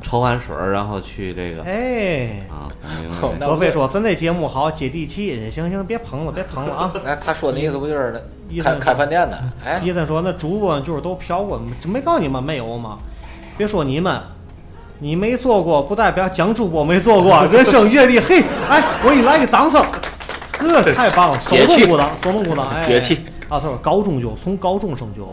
[0.03, 2.41] 抽完水儿，然后去这个哎。
[2.49, 2.73] 啊，
[3.39, 6.93] 德飞说：“咱这节目好接地气，行行，别捧了，别捧了啊！
[7.05, 9.39] 哎，他说的意思不就是意思开开饭店的？
[9.65, 12.99] 哎，伊森说：“那主播就是都嫖过，这没告诉你们没有吗？
[13.57, 14.21] 别说你们，
[15.01, 17.45] 你没做过，不代表蒋主播没做过。
[17.53, 19.85] 人生阅历，嘿，哎，我给你来个掌声，
[20.59, 23.19] 呵，太棒了，手动鼓掌， 手动鼓掌，哎，解气。
[23.49, 23.59] 啊！
[23.59, 25.27] 他说高中就从高中生就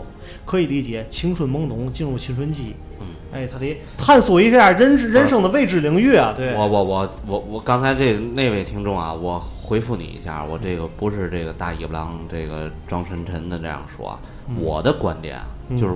[0.46, 14.18] 可以理解青春懵懂进入青春期，嗯，哎，他得探索一下人人生的未知领域啊，对，我我我我我刚才这那位听众啊，我回复你一下，我这个不是这个大尾巴狼这个装深沉的这样说啊，
[14.58, 15.38] 我的观点
[15.78, 15.94] 就是，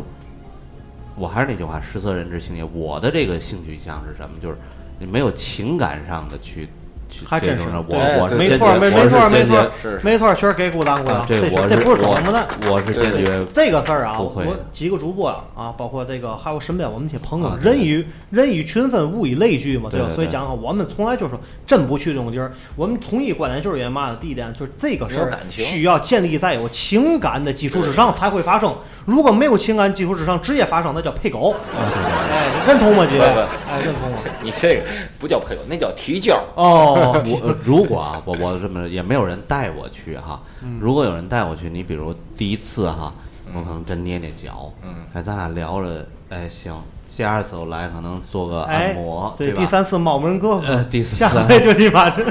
[1.20, 2.64] 我还是那句话，食色人之性也。
[2.64, 4.30] 我的这个性取向是什么？
[4.42, 4.56] 就是
[4.98, 6.68] 你没有情感上的去
[7.08, 9.70] 去还真是我我没错，没没错，没错
[10.02, 12.46] 没错，确实给鼓掌鼓掌，，啊这这这我是不是装不的。
[12.62, 22.52] 我我是坚决这个事儿啊，我几个主播啊，啊，包括这个还有身边我们一些朋友，人以人以群分，物以类聚嘛，对对对所以讲啊，我们从来就是说真不去这种地儿。
[22.76, 24.18] 我们统一观点就是因为嘛呢？
[24.20, 28.72] 第一点就是这个事儿需要建立在有情感的基础之上才会发生。
[29.10, 31.54] 如果没有情感基础之上直接发生，那叫配狗。
[31.76, 33.18] 哎，认同吗，姐？
[33.18, 34.18] 不不哎，认同吗？
[34.40, 34.82] 你这个
[35.18, 36.40] 不叫配狗，那叫提交。
[36.54, 37.20] 哦，
[37.64, 40.40] 如果啊，我我这么也没有人带我去哈。
[40.62, 43.12] 嗯如果有人带我去，你比如第一次哈，
[43.52, 46.72] 我可能真捏捏脚，嗯哎，咱俩聊了，哎，行，
[47.16, 49.60] 第二次我来可能做个哎按摩，，对，吧？
[49.60, 52.22] 第三次猫门胳膊，呃第四下回就你妈这。
[52.24, 52.30] 第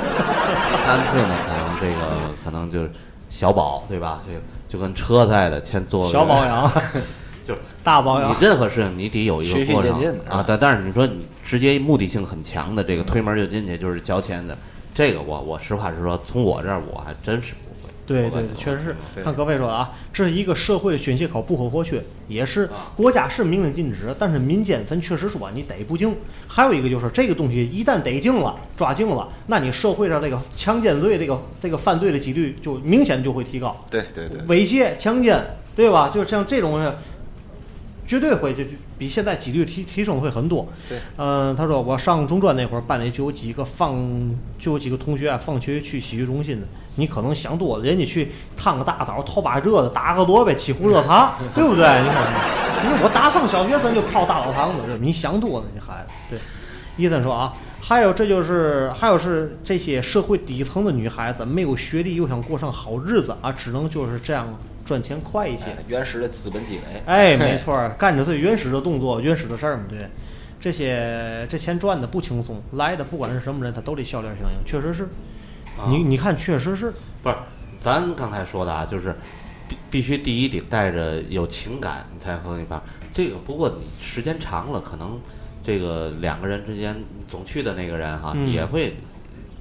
[0.86, 2.07] 三次呢，可能这个
[2.43, 2.89] 可能就是
[3.30, 4.21] 小宝，对吧？
[4.25, 4.39] 这个
[4.70, 6.72] 就跟车赛的，先做个小保，养，
[7.45, 8.38] 就是大保养你。
[8.39, 10.45] 任何事情你得有一个循序过程渐进啊。
[10.47, 14.57] 但但是你说你直接目的性很强的这个推门就进去就是交钱的，
[14.93, 17.55] 这个我我实话实说，从我这儿我还真是。
[18.18, 19.24] 对对确实是。
[19.24, 26.16] 看各位说的啊，这是一个社会的宣泄口，不可或缺，也是啊国家是明令禁止，但是民间咱确实说你逮不净。
[26.47, 33.76] 还有一个就是这个东西一旦逮净了、抓净了，那你社会上这个强奸罪这个这个犯罪的几率就明显就会提高。
[33.89, 35.39] 对对对，猥亵、强奸，
[35.76, 36.10] 对吧？
[36.14, 36.93] 就像这种人，
[38.10, 40.68] 绝对会就就比现在几率提提升会很多。
[40.89, 43.95] 对，嗯、他说我上中专那会儿，班里就有几个放，
[44.57, 46.66] 就有几个同学啊，放学去洗浴中心的。
[46.95, 51.86] 你可能想多了，人家去烫个大澡，头把热的，打个萝卜，沏壶热茶，对不对？
[52.01, 56.10] 你看，你说我打上小学咱就泡大澡堂子，你想多了，你孩子。
[56.32, 56.39] 对，
[56.97, 64.47] 伊森说啊，还有这就是还有是这些社会底层的女孩子，没有学历又想过上好日子啊，只能就是这样
[64.89, 65.65] 赚钱快一些。
[65.65, 67.01] 哎原始的资本积累。
[67.05, 69.99] 哎，没错儿，干着最原始的动作、原始的事儿嘛，对。
[70.59, 75.07] 这些这钱赚的不轻松，来的不管是什么人，他都得笑脸相迎，确实是。
[75.87, 76.91] 你你看，确实是。
[77.21, 77.35] 不是，
[77.77, 79.15] 咱刚才说的啊，就是
[79.67, 82.81] 必必须第一得带着有情感，你才和你发。
[83.13, 85.19] 这个不过你时间长了，可能
[85.63, 86.95] 这个两个人之间
[87.27, 88.97] 总去的那个人哈、嗯也会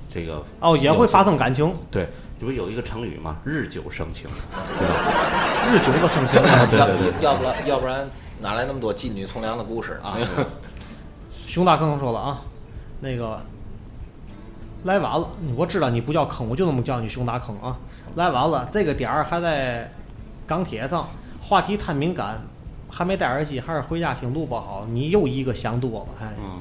[0.08, 2.08] 这个哦，也会发生感情，对，
[2.38, 4.30] 这不有一个成语吗，日久生情，
[4.78, 5.72] 对吧？
[5.72, 6.40] 日久不生情。
[6.70, 8.08] 对要对对要不然要不然
[8.40, 10.16] 哪来那么多妓女从良的故事啊？
[11.46, 12.42] 熊大坑说了啊，
[13.00, 13.40] 那个
[14.84, 17.76] 来晚了，我知道你不叫坑，我就那么叫你熊大坑啊。
[18.14, 19.90] 来晚了，这个点儿还在
[20.46, 21.08] 钢铁上，
[21.42, 22.40] 话题太敏感，
[22.88, 24.86] 还没戴耳机，还是回家听录播好。
[24.88, 26.32] 你又一个想多了，哎。
[26.38, 26.60] 嗯，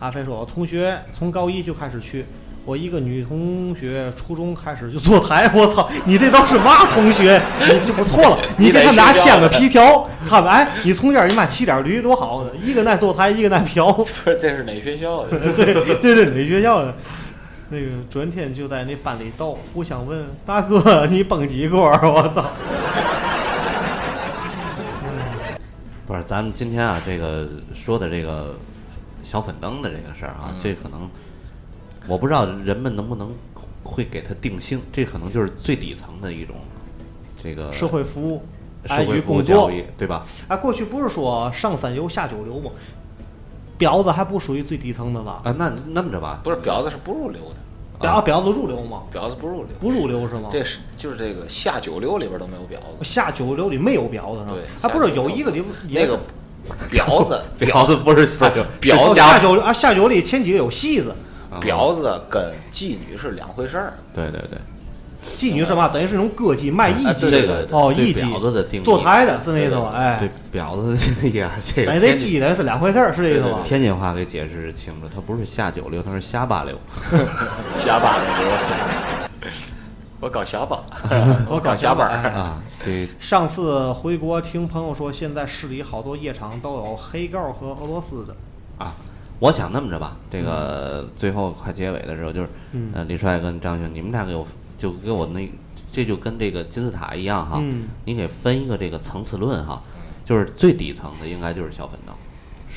[0.00, 2.26] 阿飞说，我同学从高一就开始去。
[2.66, 5.86] 我一个女同学初中开始就坐台，我操！
[6.06, 7.40] 你这都是嘛同学？
[7.60, 13.92] 你这不错了， 你给他们俩签个皮条，他们哎，你从这儿你妈骑点驴多好呢，一个爱坐台，一个爱嫖。
[13.92, 15.38] 不是，这是哪学校的？
[15.52, 16.94] 对对对，哪学校的？
[17.68, 21.90] 那个转天就在那班里斗，互相问大哥你蹦几锅？
[22.02, 22.44] 我操！
[26.06, 28.54] 不是，咱们今天啊，这个说的这个
[29.22, 31.08] 小粉灯的这个事儿啊，嗯这可能
[32.06, 33.30] 我不知道人们能不能
[33.82, 36.56] 会给他定性，这可能就是最底层的一种
[37.42, 38.42] 这个社会服务，
[38.86, 39.42] 社爱与会服务
[39.96, 40.24] 对吧？
[40.48, 42.70] 哎，过去不是说上三流下九流吗？
[43.78, 45.40] 婊子还不属于最底层的吧？
[45.44, 49.02] 啊，那那么着吧，不是婊子是不入流的，婊婊子入流吗？
[49.12, 50.48] 婊子不入流，不入流是吗？
[50.50, 54.52] 这是就是这个下九流里边都没有婊子，下九流里没有婊子是吧？
[54.52, 56.18] 对还不是有一个里那个
[56.90, 61.16] 婊子 婊子不是下九，婊子哦下九啊下九里前几个有戏子，啊
[61.60, 63.94] 婊子跟妓女是两回事儿。
[64.14, 64.58] 对对对，
[65.36, 65.88] 妓女是嘛？
[65.88, 73.60] 等于是那种歌妓卖艺哎妓，对对对哦，对艺妓婊子的定义坐台的是那意思吧哎，对婊子这个呀，这个哎，这天津鸡的是两回事儿，是这意思吧？
[73.64, 76.78] 天津话给解释清楚，它不是下九流，它是下八流。
[77.74, 79.48] 下八那流，
[80.20, 80.82] 我搞下巴，
[81.48, 88.34] 我搞下巴下巴哎啊，对，上次回国听朋友说，现在市里好多夜场都有黑告和俄罗斯的。
[88.78, 88.94] 啊，
[89.40, 92.90] 我想那么着吧，这个最后快结尾的时候，就是嗯。
[92.94, 94.46] 呃，李帅跟张兄，你们俩给我
[94.78, 95.48] 就给我那，
[95.92, 97.84] 这就跟这个金字塔一样哈，嗯。
[98.04, 99.82] 你给分一个这个层次论哈，
[100.24, 102.14] 就是最底层的应该就是小粉灯，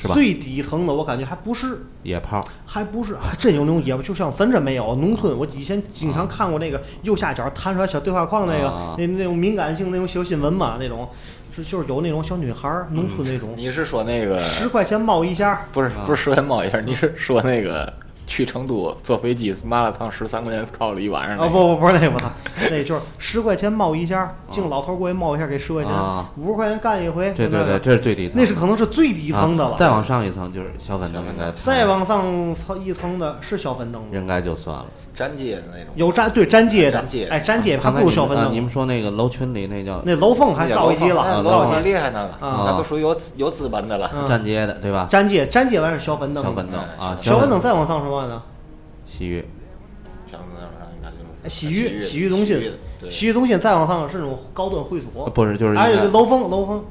[0.00, 0.14] 是吧？
[0.14, 5.36] 最底层的我感觉还不是，野炮，还不是，还真有那种野，就像咱这没有农村。
[5.36, 8.94] 我以前经常看过那个右下角弹出来小对话框那个，啊。
[8.98, 11.08] 那那种敏感性那种小新闻嘛，那种
[11.64, 17.92] 是就是有那种小女孩儿，农村那种，你是说那个十块钱冒一下，不是不是十块钱冒一下，你是说那个
[18.28, 21.52] 去成都坐飞机麻辣烫十三块钱烤了一晚上那啊个？
[21.52, 22.30] 不不不是那个，我操，
[22.70, 29.70] 那就是十块钱冒一下，敬老头儿过去冒一下给十块钱啊，五十块钱干一回，对对对，这是最低层，那是可能是最底层的了。
[29.70, 34.08] 啊再往上一层就是小粉灯，应该再往上层一层的是小粉灯吗？
[34.12, 34.86] 应该就算了。
[35.16, 38.52] 粘街的那种，有粘对粘街的哎，粘街还不如小粉灯。
[38.52, 41.72] 你们说那个楼群里那叫那楼凤还那高一级了，那高一级。
[41.72, 44.10] 老挺厉害那个，啊那都属于有有资本的了。
[44.14, 45.06] 嗯站街的，对吧？
[45.10, 48.42] 粘街粘街完是小粉灯，小粉灯嗯啊，小粉灯再往上什么呢？
[49.06, 49.44] 洗浴
[50.30, 52.72] 像那上应该就是哎洗浴洗洗浴中心
[53.10, 56.84] 洗浴中心再往上是那种高端会所，不是就是还有楼凤楼凤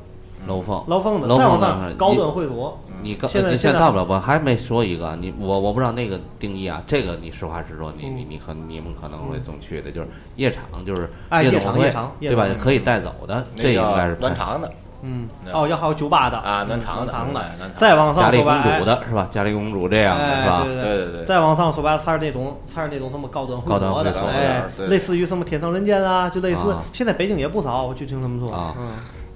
[0.47, 10.07] 楼凤楼凤的，楼再往上高端会所，你刚现在现在到不了，我还没说一个，你我我不知道那个定义啊，这个你实话实说，你你你可你们可能会总去的，就是
[10.38, 11.09] 夜场，就是
[11.43, 12.47] 夜总会场夜场对吧？
[12.59, 14.71] 可以带走的，这应该是暖场的
[15.01, 19.27] 嗯，哦，要还有酒吧的啊，暖场的，暖场的再往嘉里公上说白主的是吧？
[19.29, 20.61] 嘉里公主这样的哎是吧？
[20.63, 26.83] 对对对对，再往上说白了，它是那种，它是那种什么高端会高端所的，所哎，类似于什么天上人间啊，就类似啊。
[26.93, 28.89] 现在北京也不少，我就听他们说，啊嗯，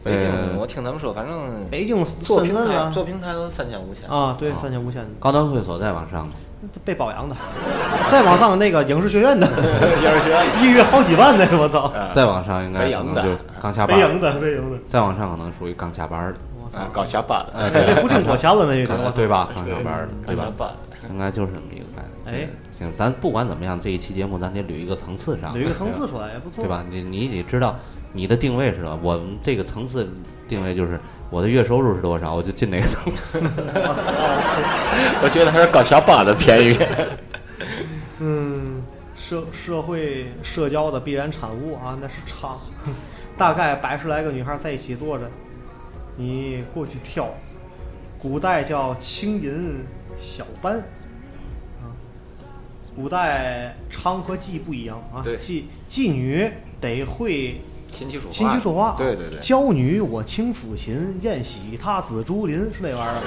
[0.04, 6.28] 北京呃我听他们说，反正北京、做平台做平台都三千五千啊，对，三千五千高端会所再往上，
[6.86, 7.36] 被包养的，
[8.10, 10.46] 再往上那个影视学院的，影视学院。
[10.62, 16.34] 一月好几万呢，我操，再往上应该可能就刚下班，北影的，北影的，再往上可能属于刚下班
[16.72, 19.50] 的，啊，刚下班，的不定多钱了，那个，刚对吧？
[19.54, 20.46] 刚下班的，对吧？
[21.10, 22.44] 应该就是这么一个概念。
[22.44, 22.50] 哎。
[22.78, 26.68] 这个，行，咱不管怎么样，这一期节目咱得捋一个层次上，捋一个层次出来也不错，对？
[26.68, 26.84] 吧？
[26.90, 27.76] 你你得知道
[28.14, 28.98] 你的定位是什么。
[29.04, 30.10] 我们这个层次
[30.48, 31.00] 定位就是
[31.32, 33.40] 我的月收入是多少，我就进哪个层次。
[35.24, 36.78] 我觉得还是搞小班的便宜。
[38.20, 38.84] 嗯，
[39.16, 42.60] 社社会社交的必然产物啊，那是唱，
[43.38, 45.32] 大概百十来个女孩在一起坐着，
[46.18, 47.30] 你过去挑，
[48.20, 49.86] 古代叫轻吟
[50.20, 50.78] 小班，
[51.80, 51.96] 啊，
[52.94, 56.52] 古代娼和妓不一样啊，妓妓女
[56.82, 57.62] 得会
[58.02, 63.22] 琴棋书画，琴棋书画，对对对，娇女我轻抚琴，宴喜他紫竹林是那玩意儿。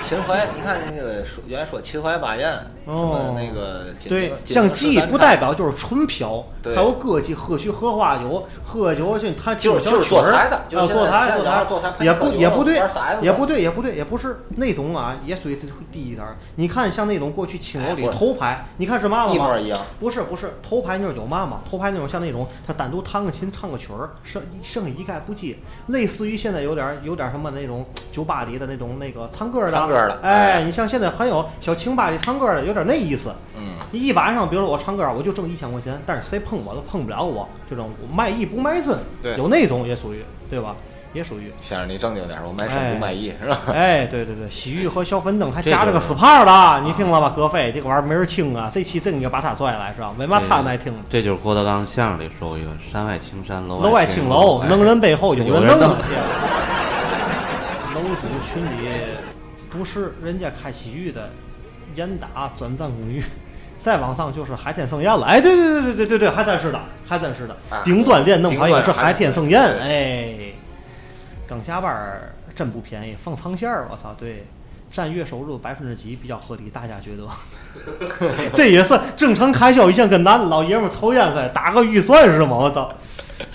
[0.00, 2.52] 秦淮，你看那个说原来说秦淮八艳，
[2.83, 5.34] 什哦那个对，像妓不代。
[5.34, 12.80] 表就是纯嫖，还有歌妓喝去喝花酒，喝酒去他就是就是小曲儿啊，坐台坐台坐台也不也不对
[13.20, 15.58] 也不对也不对也不是那种啊，也属于
[15.90, 16.36] 低一点儿。
[16.54, 19.56] 你看像那种过去青楼里头牌，你看是嘛嘛吗
[19.98, 25.56] 不是不是，头牌就是有嘛嘛，头牌那种像那种他单单独弹个琴唱个曲儿，剩剩下一概不接，
[25.86, 27.82] 类似于现在有点儿有点儿什么那种
[28.12, 33.32] 酒吧里的那种那个唱歌的，唱歌的哎，哎你像现在还有小清吧里唱歌的，有点那意思。
[33.56, 40.74] 嗯，你一晚上，比如说我唱歌，我就挣一千块钱，但是谁碰我都碰不了我，这种卖艺不卖身，对有那种也属于，对吧？
[41.14, 41.52] 也属于。
[41.62, 43.60] 先生你正经点，我卖哎身不卖艺是吧？
[43.72, 50.12] 哎，对对对，洗浴和小粉灯还这夹着个 SPA 的，你听了吧，葛飞这个玩意儿没人听啊，这期真应该把他拽来是吧？
[50.18, 50.92] 为嘛他爱听？
[51.08, 55.98] 这就是郭德纲相声里说过一个“山外青山，楼楼外青青楼，哎能人背后有有人弄人弄啊。
[57.94, 58.90] 楼主群里
[59.70, 61.30] 不是人家开洗浴的，
[61.94, 63.22] 严打转战公寓。
[63.84, 70.52] 再往上就是海天盛宴了，哎，对对对对对对对，还真是的，还真是的啊，顶端店弄好也是海天盛宴，哎，
[71.46, 74.46] 刚下班儿真不便宜，放长线儿，我操，对，
[74.90, 77.28] 占月收入百分之几比较合理，大家觉得？
[78.54, 82.56] 这也算正常开销，一向跟男老爷们儿抽烟似的，打个预算是吗？
[82.56, 82.90] 我操！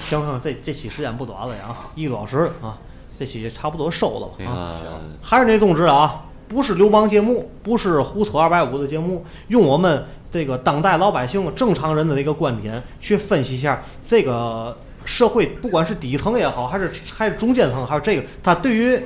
[0.07, 2.77] 行行，这这期时间不短了呀，一个多小时啊，
[3.17, 4.77] 这期也差不多收了吧啊。
[4.83, 4.91] 个
[5.23, 14.75] 还是那宗旨啊，不是流氓节目，不是胡扯二百五的节目，用我们这个当代老百姓正常人的这个观点去分析一下这个
[15.05, 18.99] 社会，不管是底层也好，还是还是中间层，还是这个，他对于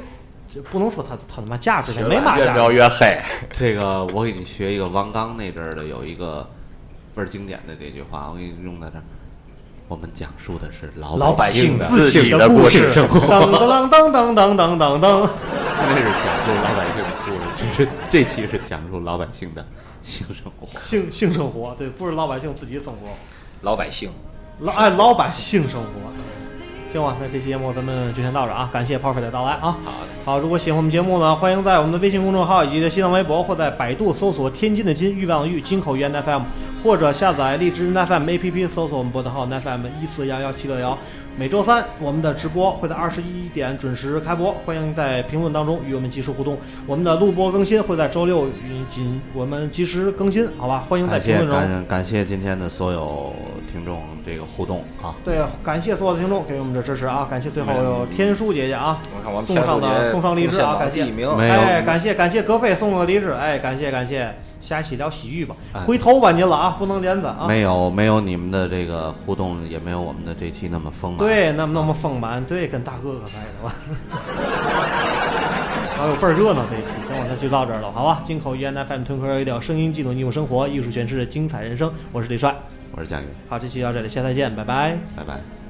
[0.54, 2.76] 这不能说他他他妈价值，他没嘛越描价值。
[2.76, 3.20] 越黑。
[3.52, 6.48] 这个我给你学一个王刚那阵儿的有一个
[7.14, 9.04] 倍儿经典的这句话，我给你用在这儿。
[9.90, 15.30] 我们讲述的是老老百姓自己己的故事，故 事噔噔噔噔噔噔噔噔。
[15.78, 17.04] 那是讲述老百姓
[17.74, 19.66] 是这期是讲述老百姓的
[20.02, 20.80] 性生活。
[20.80, 23.10] 性性生活，对，不是老百姓自己生活，
[23.62, 24.12] 老百姓，
[24.60, 25.88] 老哎老百姓生活。
[26.94, 29.76] 行吧，那这期节目咱们就先到这儿啊，感谢炮飞的到来啊。
[29.84, 36.44] 好的，好，如果喜欢我们节目呢，欢迎在我们的微信公众号以及新浪微博或在百度搜索“天津的津，欲望的欲，金口源 FM”，
[36.84, 40.96] 或者下载荔枝 FM APP 搜索我们播的号 FM 一四幺幺七六幺。
[41.36, 46.56] 每周三我们的直播会在二十一点准时开播，欢迎在评论当中与我们及时互动。
[46.86, 50.86] 我们的录播更新会在周六与仅我们及时更新，好吧？
[50.88, 51.58] 欢迎在评论中。
[51.58, 53.34] 感感谢今天的所有
[53.72, 55.16] 听众这个互动啊！
[55.26, 57.28] 对，感谢所有的听众给我们的支持啊！
[57.28, 59.02] 感谢最后有天书姐姐啊
[59.44, 60.76] 送上的送上荔枝啊！
[60.76, 64.32] 感谢第一名没有哎，感谢感谢格费送的荔枝，哎，感谢感谢，
[64.64, 67.46] 下一期聊洗浴吧，哎回头吧您了啊，不能连着啊。
[67.48, 71.20] 没有没有你们的这个互动，也没有我们的这期那么丰满。
[71.20, 73.76] 对，那么那么丰满，对，跟大哥哥在的吧。
[76.00, 78.22] 哎呦，倍儿热闹这一期，行我，那就到这儿了，好吧？
[78.24, 82.56] 进口语言 FM 吞壳一调，声音记录你我生活，艺术诠释精彩人生，我是李帅。
[82.96, 84.98] 我是蒋宇，好，这期到这里，下次再见，拜拜。
[85.16, 85.63] 拜拜。